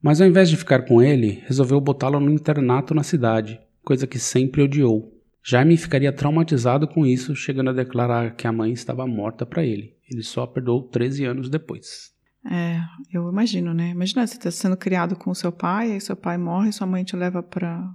[0.01, 4.19] Mas ao invés de ficar com ele, resolveu botá-lo no internato na cidade, coisa que
[4.19, 5.11] sempre odiou.
[5.43, 9.93] Jaime ficaria traumatizado com isso, chegando a declarar que a mãe estava morta para ele.
[10.09, 12.11] Ele só a perdoou 13 anos depois.
[12.49, 12.79] É,
[13.11, 13.89] eu imagino, né?
[13.89, 17.03] Imagina você tá sendo criado com o seu pai, aí seu pai morre, sua mãe
[17.03, 17.91] te leva pra,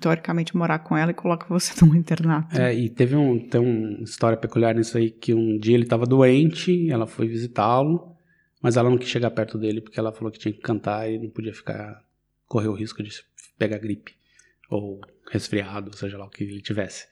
[0.00, 2.60] teoricamente, morar com ela e coloca você num internato.
[2.60, 6.06] É, e teve um, tem uma história peculiar nisso aí, que um dia ele estava
[6.06, 8.16] doente, ela foi visitá-lo,
[8.60, 11.18] mas ela não quis chegar perto dele porque ela falou que tinha que cantar e
[11.18, 12.02] não podia ficar,
[12.46, 13.10] correr o risco de
[13.56, 14.12] pegar gripe
[14.68, 17.06] ou resfriado, seja lá o que ele tivesse.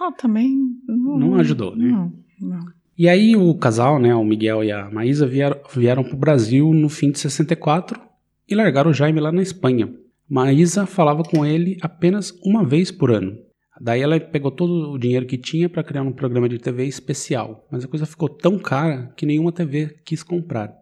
[0.00, 0.56] Ah, também.
[0.86, 1.86] Não, Não ajudou, né?
[1.86, 2.77] Não, não.
[2.98, 6.74] E aí o casal, né, o Miguel e a Maísa vieram, vieram para o Brasil
[6.74, 8.00] no fim de 64
[8.48, 9.94] e largaram o Jaime lá na Espanha.
[10.28, 13.38] Maísa falava com ele apenas uma vez por ano.
[13.80, 17.64] Daí ela pegou todo o dinheiro que tinha para criar um programa de TV especial,
[17.70, 20.74] mas a coisa ficou tão cara que nenhuma TV quis comprar.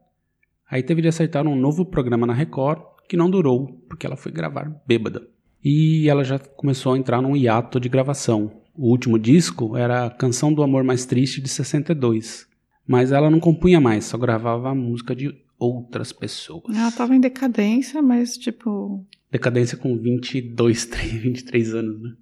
[0.71, 4.33] Aí teve de aceitar um novo programa na Record que não durou, porque ela foi
[4.33, 5.29] gravar bêbada.
[5.63, 8.63] E ela já começou a entrar num hiato de gravação.
[8.77, 12.47] O último disco era a Canção do Amor Mais Triste de 62.
[12.87, 16.77] Mas ela não compunha mais, só gravava a música de outras pessoas.
[16.77, 19.05] Ela tava em decadência, mas, tipo.
[19.31, 22.13] Decadência com 22, 3, 23 anos, né?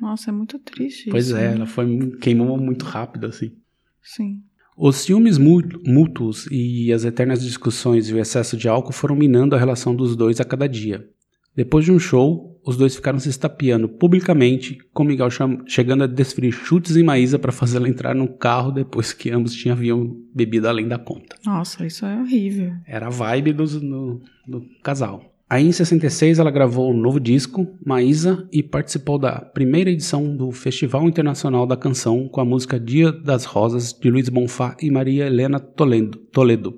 [0.00, 1.36] Nossa, é muito triste Pois isso.
[1.36, 1.54] é, né?
[1.56, 3.52] ela foi queimou muito rápido assim.
[4.00, 4.42] Sim.
[4.76, 9.58] Os ciúmes mútuos e as eternas discussões e o excesso de álcool foram minando a
[9.58, 11.08] relação dos dois a cada dia.
[11.56, 15.28] Depois de um show, os dois ficaram se estapeando publicamente, com Miguel
[15.66, 19.74] chegando a desferir chutes em Maísa para fazê-la entrar no carro depois que ambos tinham
[19.74, 21.34] haviam bebido além da conta.
[21.46, 22.72] Nossa, isso é horrível.
[22.86, 25.24] Era a vibe dos- no- do casal.
[25.48, 30.50] Aí em 66 ela gravou um novo disco, Maísa, e participou da primeira edição do
[30.50, 35.26] Festival Internacional da Canção com a música Dia das Rosas de Luiz Bonfá e Maria
[35.26, 36.74] Helena Toledo, Toledo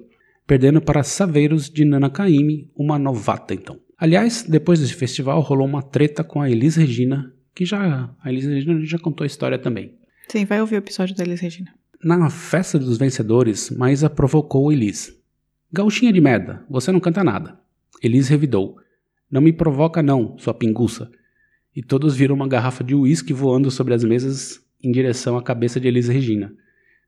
[0.47, 3.77] perdendo para Saveiros de Nana Caymmi, uma novata então.
[4.01, 8.47] Aliás, depois desse festival rolou uma treta com a Elis Regina, que já a Elis
[8.47, 9.95] Regina já contou a história também.
[10.27, 11.71] Sim, vai ouvir o episódio da Elis Regina.
[12.03, 15.15] Na festa dos vencedores, Maísa provocou Elis.
[15.71, 17.61] Gauchinha de merda, você não canta nada.
[18.03, 18.79] Elis revidou.
[19.31, 21.11] Não me provoca não, sua pinguça.
[21.77, 25.79] E todos viram uma garrafa de uísque voando sobre as mesas em direção à cabeça
[25.79, 26.51] de Elis Regina.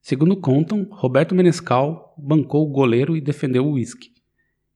[0.03, 4.11] Segundo contam, Roberto Menescal bancou o goleiro e defendeu o uísque.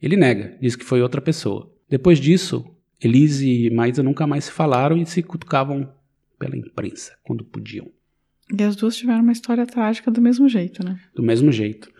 [0.00, 1.75] Ele nega, diz que foi outra pessoa.
[1.88, 2.64] Depois disso,
[3.00, 5.88] Elis e Maísa nunca mais se falaram e se cutucavam
[6.38, 7.88] pela imprensa, quando podiam.
[8.56, 11.00] E as duas tiveram uma história trágica do mesmo jeito, né?
[11.14, 11.90] do mesmo jeito.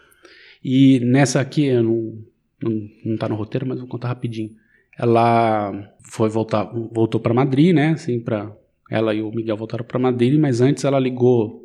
[0.63, 2.19] E nessa aqui, eu não,
[2.63, 4.51] não, não tá no roteiro, mas vou contar rapidinho.
[4.99, 7.91] Ela foi voltar, voltou para Madrid, né?
[7.91, 8.53] Assim, para
[8.91, 11.65] ela e o Miguel voltaram para Madrid, mas antes ela ligou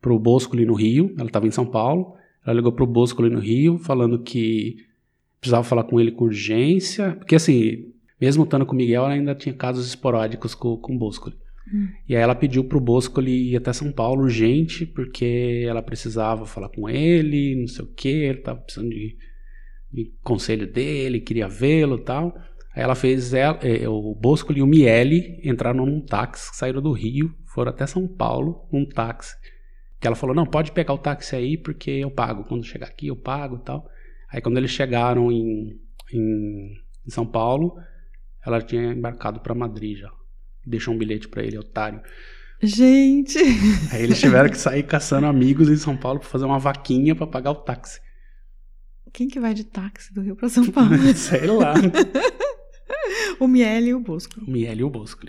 [0.00, 1.12] pro Bosco ali no Rio.
[1.18, 2.14] Ela estava em São Paulo.
[2.44, 4.76] Ela ligou pro Bosco ali no Rio, falando que
[5.44, 9.34] precisava falar com ele com urgência, porque assim, mesmo estando com o Miguel, ela ainda
[9.34, 11.30] tinha casos esporádicos com, com o Bosco.
[12.08, 16.68] E aí ela pediu pro Bosco ir até São Paulo urgente, porque ela precisava falar
[16.68, 19.16] com ele, não sei o que, ele tava precisando de,
[19.92, 22.34] de conselho dele, queria vê-lo e tal.
[22.74, 26.92] Aí ela fez ela, eh, o Bosco e o Miele entraram num táxi, saíram do
[26.92, 29.34] Rio, foram até São Paulo, num táxi.
[30.00, 32.44] Que ela falou, não, pode pegar o táxi aí, porque eu pago.
[32.44, 33.88] Quando chegar aqui, eu pago e tal.
[34.34, 35.78] Aí quando eles chegaram em,
[36.12, 37.76] em, em São Paulo,
[38.44, 40.10] ela tinha embarcado para Madrid já.
[40.66, 42.02] Deixou um bilhete para ele, otário.
[42.60, 43.38] Gente!
[43.92, 47.28] Aí eles tiveram que sair caçando amigos em São Paulo para fazer uma vaquinha para
[47.28, 48.00] pagar o táxi.
[49.12, 50.96] Quem que vai de táxi do Rio pra São Paulo?
[51.14, 51.74] Sei lá.
[53.38, 54.40] o Miele e o Bosco.
[54.44, 55.28] O Miele e o Bosco.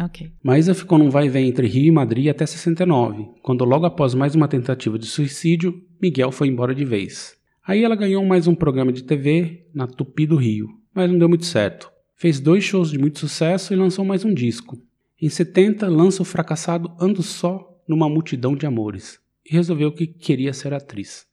[0.00, 0.30] Ok.
[0.40, 4.14] Maísa ficou num vai e vem entre Rio e Madrid até 69, quando logo após
[4.14, 7.36] mais uma tentativa de suicídio, Miguel foi embora de vez.
[7.66, 11.30] Aí ela ganhou mais um programa de TV na Tupi do Rio, mas não deu
[11.30, 11.90] muito certo.
[12.14, 14.76] Fez dois shows de muito sucesso e lançou mais um disco.
[15.18, 20.52] Em 70, lança o fracassado Ando Só numa Multidão de Amores e resolveu que queria
[20.52, 21.26] ser atriz.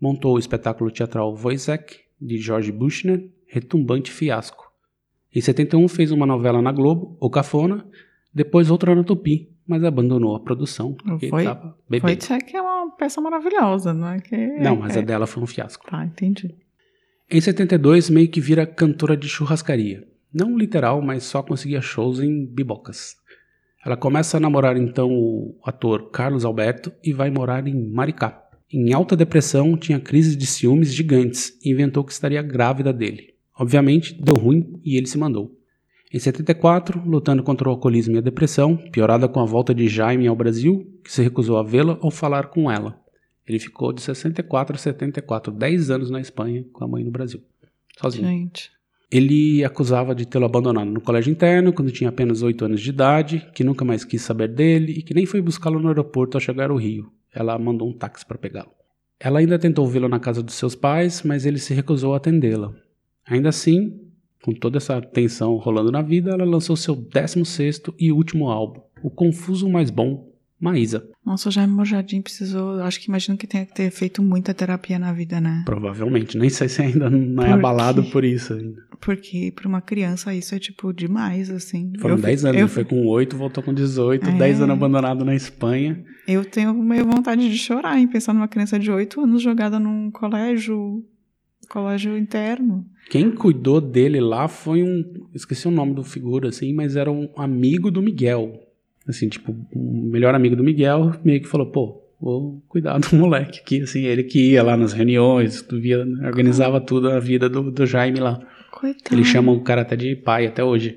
[0.00, 4.72] Montou o espetáculo teatral Wojciech, de George Buchner, retumbante fiasco.
[5.30, 7.86] Em 71 fez uma novela na Globo, O Cafona,
[8.32, 12.12] depois outra na Tupi, mas abandonou a produção porque Foi- estava bebendo.
[12.12, 14.20] Wojciech é uma peça maravilhosa, não é?
[14.20, 15.00] Que Não, mas é...
[15.00, 15.86] a dela foi um fiasco.
[15.88, 16.54] Tá, entendi.
[17.30, 20.04] Em 72, meio que vira cantora de churrascaria.
[20.32, 23.14] Não literal, mas só conseguia shows em bibocas.
[23.84, 28.42] Ela começa a namorar então o ator Carlos Alberto e vai morar em Maricá.
[28.72, 33.34] Em alta depressão, tinha crises de ciúmes gigantes e inventou que estaria grávida dele.
[33.58, 35.59] Obviamente, deu ruim e ele se mandou.
[36.12, 40.26] Em 74, lutando contra o alcoolismo e a depressão, piorada com a volta de Jaime
[40.26, 43.00] ao Brasil, que se recusou a vê-la ou falar com ela.
[43.46, 47.40] Ele ficou de 64 a 74, 10 anos na Espanha com a mãe no Brasil,
[47.96, 48.26] sozinho.
[48.26, 48.72] Gente.
[49.08, 53.48] Ele acusava de tê-lo abandonado no colégio interno quando tinha apenas 8 anos de idade,
[53.54, 56.70] que nunca mais quis saber dele e que nem foi buscá-lo no aeroporto ao chegar
[56.70, 57.12] ao Rio.
[57.32, 58.70] Ela mandou um táxi para pegá-lo.
[59.18, 62.72] Ela ainda tentou vê-lo na casa dos seus pais, mas ele se recusou a atendê-la.
[63.26, 64.09] Ainda assim,
[64.42, 69.10] com toda essa tensão rolando na vida, ela lançou seu 16º e último álbum, O
[69.10, 71.08] Confuso Mais Bom, Maísa.
[71.24, 72.82] Nossa, o Jaime Mojardim precisou.
[72.82, 75.62] Acho que imagino que tenha que ter feito muita terapia na vida, né?
[75.64, 76.36] Provavelmente.
[76.36, 78.76] Nem sei se ainda não é abalado por isso ainda.
[79.00, 81.92] Porque pra uma criança isso é, tipo, demais, assim.
[81.98, 82.56] Foram Eu- 10 anos.
[82.58, 84.32] Eu, Ele foi com 8, voltou com 18, É.
[84.32, 86.04] 10 anos abandonado na Espanha.
[86.28, 90.10] eu tenho meio vontade de chorar em pensar numa criança de 8 anos jogada num
[90.10, 91.02] colégio.
[91.70, 92.84] Colégio interno.
[93.08, 95.28] Quem cuidou dele lá foi um.
[95.32, 98.60] Esqueci o nome do figura, assim, mas era um amigo do Miguel.
[99.06, 103.60] Assim, tipo, o melhor amigo do Miguel meio que falou, pô, vou cuidar do moleque
[103.60, 107.70] aqui, assim, ele que ia lá nas reuniões, tu via, organizava tudo a vida do,
[107.70, 108.44] do Jaime lá.
[108.72, 109.14] Coitado.
[109.14, 110.96] Ele chama o cara até de pai até hoje.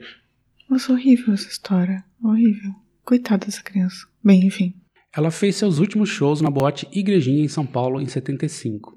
[0.67, 2.03] Nossa, horrível essa história.
[2.23, 2.71] Horrível.
[3.05, 4.07] Coitada dessa criança.
[4.23, 4.73] Bem, enfim.
[5.15, 8.92] Ela fez seus últimos shows na boate Igrejinha em São Paulo em 75.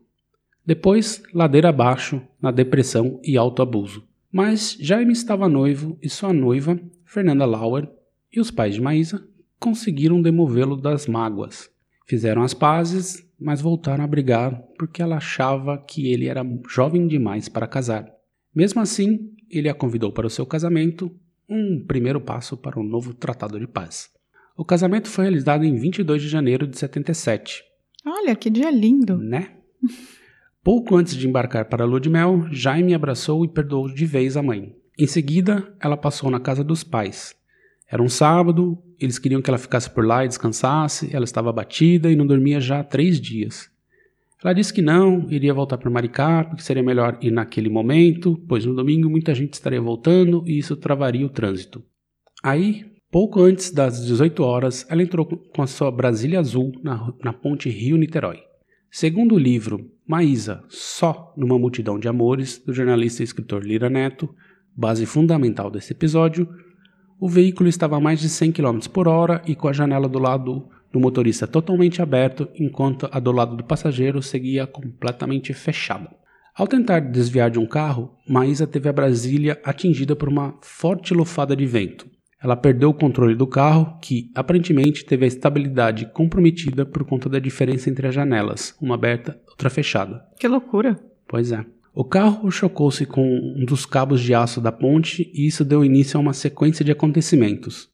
[0.66, 4.04] Depois, ladeira abaixo, na depressão e autoabuso.
[4.32, 7.88] Mas Jaime estava noivo e sua noiva, Fernanda Lauer,
[8.32, 9.24] e os pais de Maísa
[9.60, 11.70] conseguiram demovê-lo das mágoas.
[12.06, 17.48] Fizeram as pazes, mas voltaram a brigar porque ela achava que ele era jovem demais
[17.48, 18.12] para casar.
[18.54, 21.14] Mesmo assim, ele a convidou para o seu casamento,
[21.48, 24.10] um primeiro passo para um novo tratado de paz.
[24.56, 27.62] O casamento foi realizado em 22 de janeiro de 77,
[28.04, 29.16] Olha, que dia lindo.
[29.18, 29.50] né?
[30.66, 34.36] Pouco antes de embarcar para a lua de mel, Jaime abraçou e perdoou de vez
[34.36, 34.74] a mãe.
[34.98, 37.36] Em seguida, ela passou na casa dos pais.
[37.88, 42.10] Era um sábado, eles queriam que ela ficasse por lá e descansasse, ela estava abatida
[42.10, 43.70] e não dormia já há três dias.
[44.42, 48.66] Ela disse que não, iria voltar para Maricá, porque seria melhor ir naquele momento, pois
[48.66, 51.80] no domingo muita gente estaria voltando e isso travaria o trânsito.
[52.42, 57.32] Aí, pouco antes das 18 horas, ela entrou com a sua Brasília Azul na, na
[57.32, 58.45] ponte Rio-Niterói.
[58.98, 64.34] Segundo o livro Maísa, Só numa Multidão de Amores, do jornalista e escritor Lira Neto,
[64.74, 66.48] base fundamental desse episódio,
[67.20, 70.18] o veículo estava a mais de 100 km por hora e com a janela do
[70.18, 76.08] lado do motorista totalmente aberto, enquanto a do lado do passageiro seguia completamente fechada.
[76.54, 81.54] Ao tentar desviar de um carro, Maísa teve a Brasília atingida por uma forte lufada
[81.54, 82.06] de vento.
[82.46, 87.40] Ela perdeu o controle do carro, que aparentemente teve a estabilidade comprometida por conta da
[87.40, 90.24] diferença entre as janelas, uma aberta, outra fechada.
[90.38, 90.96] Que loucura.
[91.26, 91.66] Pois é.
[91.92, 96.18] O carro chocou-se com um dos cabos de aço da ponte e isso deu início
[96.18, 97.88] a uma sequência de acontecimentos.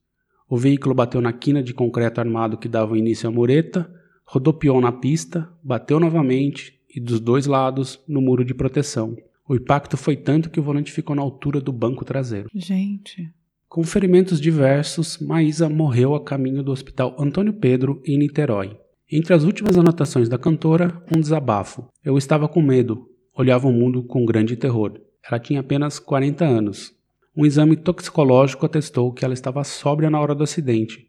[0.47, 3.91] O veículo bateu na quina de concreto armado que dava início à mureta,
[4.23, 9.17] rodopiou na pista, bateu novamente e dos dois lados no muro de proteção.
[9.49, 12.51] O impacto foi tanto que o volante ficou na altura do banco traseiro.
[12.55, 13.33] Gente.
[13.73, 18.77] Com ferimentos diversos, Maísa morreu a caminho do Hospital Antônio Pedro, em Niterói.
[19.11, 21.89] Entre as últimas anotações da cantora, um desabafo.
[22.05, 25.01] Eu estava com medo, olhava o mundo com grande terror.
[25.27, 26.95] Ela tinha apenas 40 anos.
[27.35, 31.09] Um exame toxicológico atestou que ela estava sóbria na hora do acidente,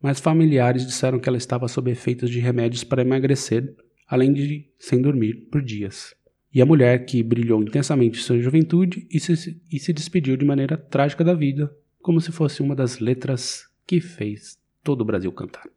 [0.00, 3.74] mas familiares disseram que ela estava sob efeitos de remédios para emagrecer,
[4.06, 6.14] além de sem dormir por dias.
[6.54, 10.76] E a mulher que brilhou intensamente sua juventude e se, e se despediu de maneira
[10.76, 15.64] trágica da vida, como se fosse uma das letras que fez todo o Brasil cantar.
[15.64, 15.70] O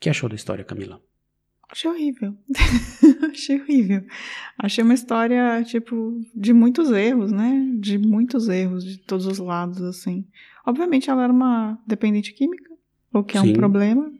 [0.00, 1.00] que achou da história, Camila?
[1.70, 2.36] Achei horrível.
[3.30, 4.04] Achei horrível.
[4.58, 7.68] Achei uma história, tipo, de muitos erros, né?
[7.78, 10.26] De muitos erros, de todos os lados, assim.
[10.66, 12.70] Obviamente ela era uma dependente química,
[13.12, 13.50] o que é Sim.
[13.50, 14.12] um problema.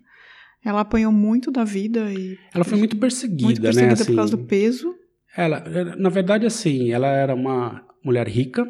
[0.64, 2.38] Ela apanhou muito da vida e.
[2.54, 3.96] Ela foi muito perseguida, muito perseguida né?
[3.96, 4.14] por assim.
[4.14, 4.94] causa do peso.
[5.36, 8.64] Ela, ela- na verdade, assim, ela era uma mulher rica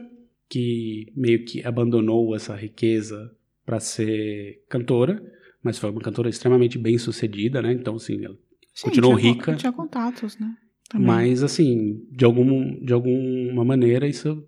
[0.55, 3.31] que meio que abandonou essa riqueza
[3.67, 5.21] para ser cantora,
[5.63, 7.73] mas foi uma cantora extremamente bem sucedida, né?
[7.73, 8.37] Então, assim, ela
[8.75, 10.55] Sim, continuou tinha, rica, Tinha contatos, né?
[10.89, 11.07] Também.
[11.07, 14.47] mas assim, de algum, de alguma maneira isso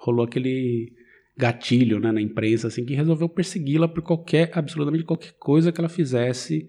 [0.00, 0.92] rolou aquele
[1.36, 5.88] gatilho, né, na imprensa, assim, que resolveu persegui-la por qualquer, absolutamente qualquer coisa que ela
[5.88, 6.68] fizesse.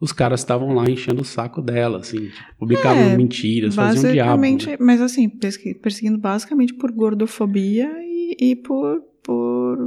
[0.00, 4.40] Os caras estavam lá enchendo o saco dela, assim, tipo, publicavam É, mentiras, faziam diabo.
[4.42, 4.76] Né?
[4.80, 7.90] mas assim, persegui- perseguindo basicamente por gordofobia
[8.28, 9.78] e, e por, por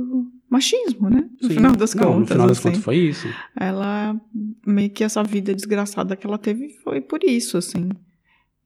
[0.49, 1.29] machismo, né?
[1.41, 1.55] No Sim.
[1.55, 2.19] final das Não, contas.
[2.19, 2.67] No final das assim.
[2.69, 3.27] contas foi isso.
[3.59, 4.19] Ela,
[4.65, 7.89] meio que essa vida desgraçada que ela teve foi por isso, assim.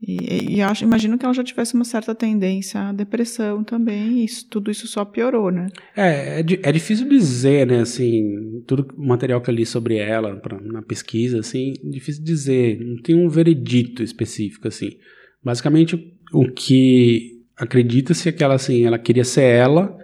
[0.01, 4.25] E, e acho, imagino que ela já tivesse uma certa tendência à depressão também, e
[4.25, 5.67] isso, tudo isso só piorou, né?
[5.95, 10.35] É, é, é difícil dizer, né, assim, tudo o material que eu li sobre ela
[10.35, 14.91] pra, na pesquisa, assim, difícil dizer, não tem um veredito específico, assim.
[15.43, 15.95] Basicamente,
[16.33, 19.97] o que acredita-se que ela, assim, ela queria ser ela,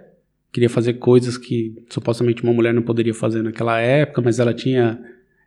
[0.52, 5.00] queria fazer coisas que supostamente uma mulher não poderia fazer naquela época, mas ela tinha,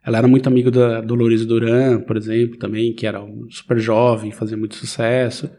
[0.04, 4.56] ela era muito amiga da Dolores Duran, por exemplo, também, que era super jovem, fazia
[4.56, 5.50] muito sucesso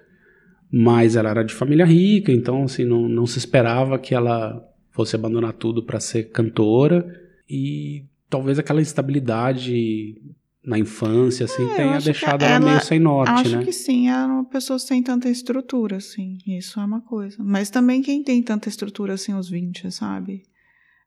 [0.72, 5.16] mas ela era de família rica, então assim não, não se esperava que ela fosse
[5.16, 7.06] abandonar tudo para ser cantora
[7.50, 10.22] e talvez aquela instabilidade
[10.68, 13.64] na infância assim É, tenha acho deixado ela, ela- meio sem norte, Acho né?
[13.64, 16.38] que sim, ela é uma pessoa sem tanta estrutura, assim.
[16.46, 17.38] Isso é uma coisa.
[17.40, 20.44] Mas também quem tem tanta estrutura assim aos 20, sabe?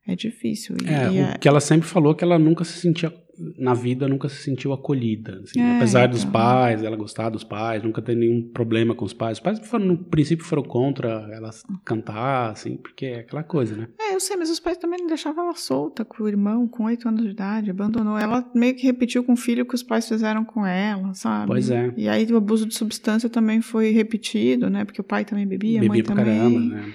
[0.06, 0.76] É difícil.
[0.82, 3.12] E, É, e o que ela sempre falou é que ela nunca se sentia
[3.58, 6.32] na vida nunca se sentiu acolhida, assim, É, apesar dos então.
[6.32, 9.38] pais, ela gostar dos pais, nunca ter nenhum problema com os pais.
[9.38, 11.48] Os pais foram, no princípio foram contra ela
[11.84, 13.88] cantar, assim, porque é aquela coisa, né?
[13.98, 16.84] É, eu sei, mas os pais também não deixavam ela solta com o irmão, com
[16.84, 18.18] oito anos de idade, abandonou.
[18.18, 21.46] Ela meio que repetiu com o filho o que os pais fizeram com ela, sabe?
[21.46, 21.94] Pois é.
[21.96, 24.84] E aí o abuso de substância também foi repetido, né?
[24.84, 26.36] Porque o pai também bebia, a mãe Bebia pra também.
[26.38, 26.92] caramba, né?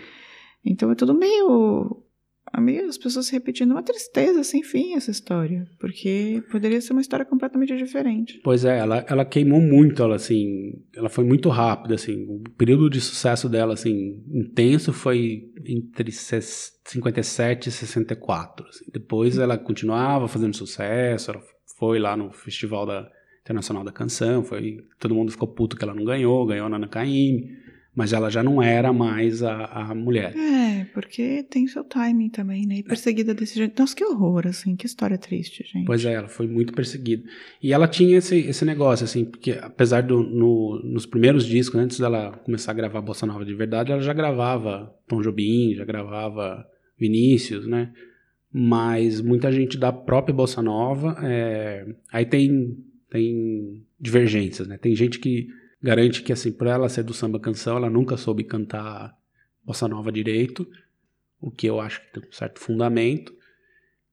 [0.63, 2.03] Então é tudo meio.
[2.53, 3.71] As pessoas se repetindo.
[3.71, 5.65] Uma tristeza sem fim essa história.
[5.79, 8.39] Porque poderia ser uma história completamente diferente.
[8.43, 12.89] Pois é, ela, ela queimou muito, ela assim, ela foi muito rápida, assim, o período
[12.89, 18.85] de sucesso dela, assim, intenso foi entre ses- 57 e 64, assim.
[18.93, 21.41] depois ela continuava fazendo sucesso, ela
[21.77, 23.09] foi lá no Festival da
[23.41, 26.87] Internacional da Canção, foi, todo mundo ficou puto que ela não ganhou, ganhou na Ana
[26.87, 27.49] Caymmi,
[27.95, 30.35] mas ela já não era mais a, a mulher.
[30.35, 32.75] É, porque tem seu timing também, né?
[32.79, 33.79] E perseguida desse jeito.
[33.79, 34.75] Nossa, que horror, assim.
[34.75, 35.85] Que história triste, gente.
[35.85, 37.23] Pois é, ela foi muito perseguida.
[37.63, 41.99] E ela tinha esse, esse negócio, assim, porque apesar do no- nos primeiros discos, antes
[41.99, 46.65] dela começar a gravar Bossa Nova de verdade, ela já gravava Tom Jobim, já gravava
[46.99, 47.91] Vinícius, né?
[48.51, 52.77] Mas muita gente da própria Bossa Nova, é, aí tem,
[53.09, 54.77] tem divergências, né?
[54.77, 55.47] Tem gente que
[55.85, 59.15] garante que, assim, por ela ser do samba canção, ela nunca soube cantar
[59.63, 60.67] Bossa Nova direito,
[61.39, 63.33] o que eu acho que tem um certo fundamento.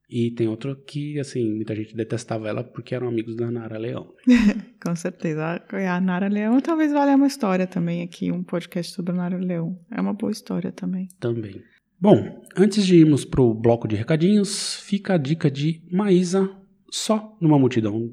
[0.09, 4.13] E tem outro que, assim, muita gente detestava ela porque eram amigos da Nara Leão.
[4.85, 5.65] Com certeza.
[5.91, 9.81] A Nara Leão talvez valha uma história também aqui, um podcast sobre a Nara Leão.
[9.91, 11.09] É uma boa história também.
[11.19, 11.63] Também.
[11.99, 16.51] Bom, antes de irmos pro bloco de recadinhos, fica a dica de Maísa,
[16.91, 18.13] só numa multidão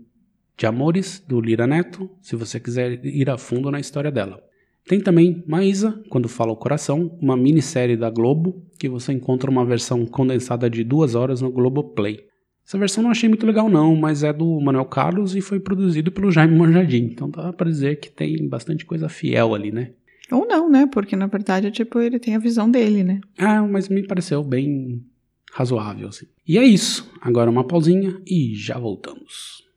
[0.60, 4.44] de amores, do Lira Neto, se você quiser ir a fundo na história dela.
[4.86, 9.66] Tem também Maísa, Quando Fala o Coração, uma minissérie da Globo, que você encontra uma
[9.66, 12.26] versão condensada de duas horas no Globoplay.
[12.68, 16.12] Essa versão não achei muito legal não, mas é do Manuel Carlos e foi produzido
[16.12, 19.92] pelo Jaime Monjardim, então dá pra dizer que tem bastante coisa fiel ali, né?
[20.30, 20.86] Ou não, né?
[20.88, 23.22] Porque na verdade, tipo, ele tem a visão dele, né?
[23.38, 25.06] Ah, mas me pareceu bem
[25.54, 26.26] razoável, assim.
[26.46, 27.10] E é isso.
[27.22, 29.69] Agora uma pausinha e já voltamos.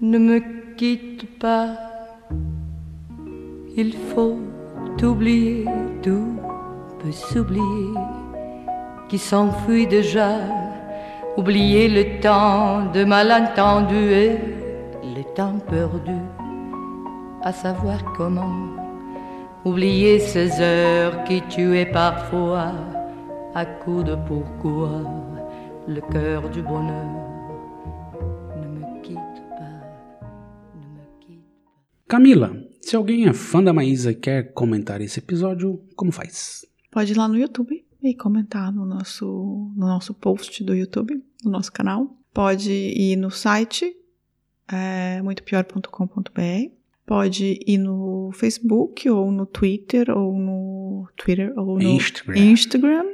[0.00, 0.40] Ne me
[0.76, 1.68] quitte pas,
[3.76, 4.38] il faut
[5.00, 5.64] oublier,
[6.02, 6.36] tout
[6.98, 7.94] peut s'oublier,
[9.08, 10.38] qui s'enfuit déjà,
[11.36, 14.36] oublier le temps de malentendu et
[15.04, 16.18] le temps perdu,
[17.42, 18.52] à savoir comment,
[19.64, 22.72] oublier ces heures qui tuaient parfois,
[23.54, 24.90] à coups de pourquoi,
[25.86, 27.33] le cœur du bonheur.
[32.06, 36.66] Camila, se alguém é fã da Maísa e quer comentar esse episódio, como faz?
[36.90, 41.50] Pode ir lá no YouTube e comentar no nosso, no nosso post do YouTube, no
[41.50, 42.16] nosso canal.
[42.32, 43.96] Pode ir no site,
[44.70, 46.70] é, muitopior.com.br.
[47.06, 52.38] Pode ir no Facebook, ou no Twitter, ou no Twitter, ou no Instagram.
[52.38, 53.04] Instagram.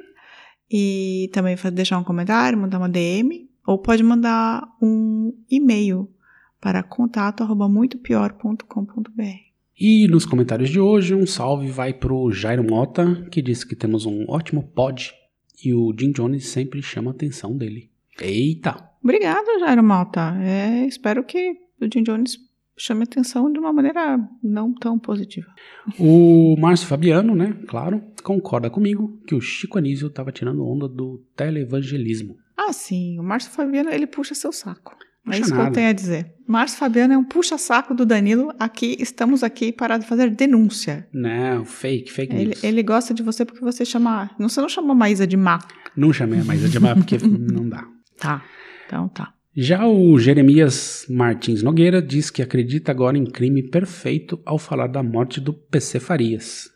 [0.70, 3.48] E também deixar um comentário, mandar uma DM.
[3.66, 6.08] Ou pode mandar um e-mail
[6.60, 9.50] para contato arroba muitopior.com.br.
[9.78, 14.04] E nos comentários de hoje, um salve vai pro Jairo Mota, que disse que temos
[14.04, 15.14] um ótimo pod
[15.64, 17.90] e o Jim Jones sempre chama a atenção dele.
[18.20, 18.90] Eita!
[19.02, 20.36] Obrigada, Jairo Malta.
[20.42, 22.38] É, espero que o Jim Jones
[22.76, 25.48] chame atenção de uma maneira não tão positiva.
[25.98, 31.24] O Márcio Fabiano, né, claro, concorda comigo que o Chico Anísio estava tirando onda do
[31.36, 32.36] televangelismo.
[32.56, 34.94] Ah, sim, o Márcio Fabiano, ele puxa seu saco.
[35.26, 35.74] É Puxa isso que eu nada.
[35.74, 36.34] tenho a dizer.
[36.46, 38.52] Márcio Fabiano é um puxa-saco do Danilo.
[38.58, 41.06] Aqui, estamos aqui para fazer denúncia.
[41.12, 42.64] Não, fake, fake Ele, news.
[42.64, 44.30] ele gosta de você porque você chama...
[44.38, 45.58] Não, você não chamou a Maísa de má.
[45.96, 47.86] Não chamei a Maísa de Mar porque não dá.
[48.18, 48.42] Tá.
[48.86, 49.32] Então tá.
[49.54, 55.02] Já o Jeremias Martins Nogueira diz que acredita agora em crime perfeito ao falar da
[55.02, 56.70] morte do PC Farias.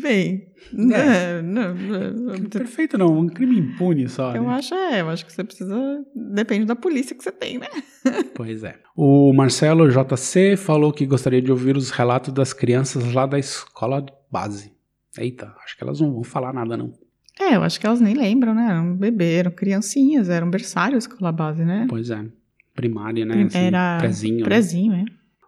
[0.00, 0.48] Bem,
[0.92, 1.42] É.
[1.42, 4.34] não, não, não, Perfeito não, um crime impune só.
[4.34, 4.48] eu né?
[4.54, 7.66] acho, é, eu acho que você precisa, depende da polícia que você tem, né?
[8.34, 8.76] Pois é.
[8.96, 14.00] O Marcelo JC falou que gostaria de ouvir os relatos das crianças lá da escola
[14.02, 14.72] de base.
[15.18, 16.92] Eita, acho que elas não vão falar nada não.
[17.40, 18.66] É, eu acho que elas nem lembram, né?
[18.70, 21.86] Eram bebê, eram criancinhas, eram berçário escola base, né?
[21.88, 22.24] Pois é.
[22.74, 23.42] Primária, né?
[23.44, 24.38] Assim, Era prezinho.
[24.38, 24.44] né?
[24.44, 25.04] prezinho, é.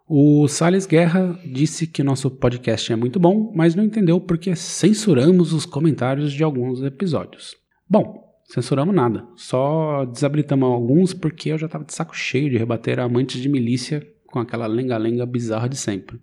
[0.09, 5.53] O Salles Guerra disse que nosso podcast é muito bom, mas não entendeu porque censuramos
[5.53, 7.57] os comentários de alguns episódios.
[7.91, 13.01] Bom, censuramos nada, só desabilitamos alguns porque eu já tava de saco cheio de rebater
[13.01, 16.21] amantes de milícia com aquela lenga-lenga bizarra de sempre.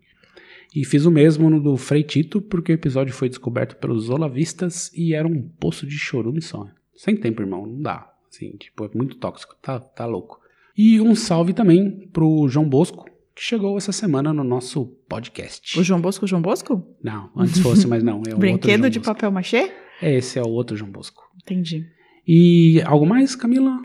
[0.74, 4.94] E fiz o mesmo no do Frei Tito porque o episódio foi descoberto pelos olavistas
[4.94, 6.70] e era um poço de chorume só.
[6.96, 8.10] Sem tempo, irmão, não dá.
[8.30, 10.40] Assim, tipo, é muito tóxico, tá, tá louco.
[10.76, 15.80] E um salve também pro João Bosco, que chegou essa semana no nosso podcast.
[15.80, 16.86] O João Bosco, o João Bosco?
[17.04, 18.22] Não, antes fosse, mas não.
[18.28, 19.14] É o Brinquedo João de Bosco.
[19.14, 19.72] papel machê?
[20.02, 21.24] É, esse é o outro João Bosco.
[21.42, 21.86] Entendi.
[22.28, 23.80] E algo mais, Camila?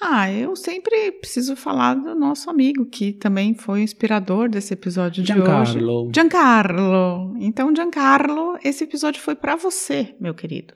[0.00, 5.24] Ah, eu sempre preciso falar do nosso amigo, que também foi o inspirador desse episódio
[5.24, 5.42] de hoje.
[5.42, 6.10] Giancarlo.
[6.14, 7.34] Giancarlo.
[7.40, 10.74] Então, Giancarlo, esse episódio foi pra você, meu querido.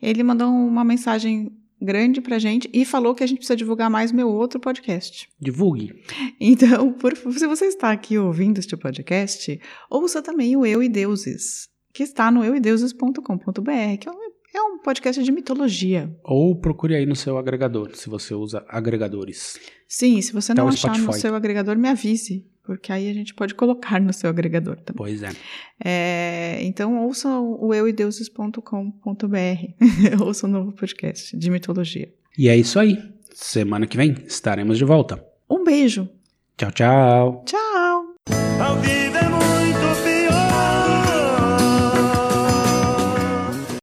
[0.00, 4.12] Ele mandou uma mensagem grande pra gente e falou que a gente precisa divulgar mais
[4.12, 5.28] meu outro podcast.
[5.40, 5.94] Divulgue.
[6.40, 9.60] Então, por, se você está aqui ouvindo este podcast,
[9.90, 14.25] ouça também o Eu e Deuses, que está no euideuses.com.br, que é um,
[14.58, 16.10] é um podcast de mitologia.
[16.24, 19.58] Ou procure aí no seu agregador, se você usa agregadores.
[19.88, 21.20] Sim, se você Até não o achar no Spotify.
[21.20, 24.96] seu agregador, me avise, porque aí a gente pode colocar no seu agregador também.
[24.96, 25.30] Pois é.
[25.84, 28.60] É, então, ouça o euideuses.com.br,
[30.24, 32.12] ouça o novo podcast de mitologia.
[32.36, 32.98] E é isso aí.
[33.32, 35.24] Semana que vem estaremos de volta.
[35.48, 36.08] Um beijo.
[36.56, 37.44] Tchau, tchau.
[37.44, 39.25] Tchau.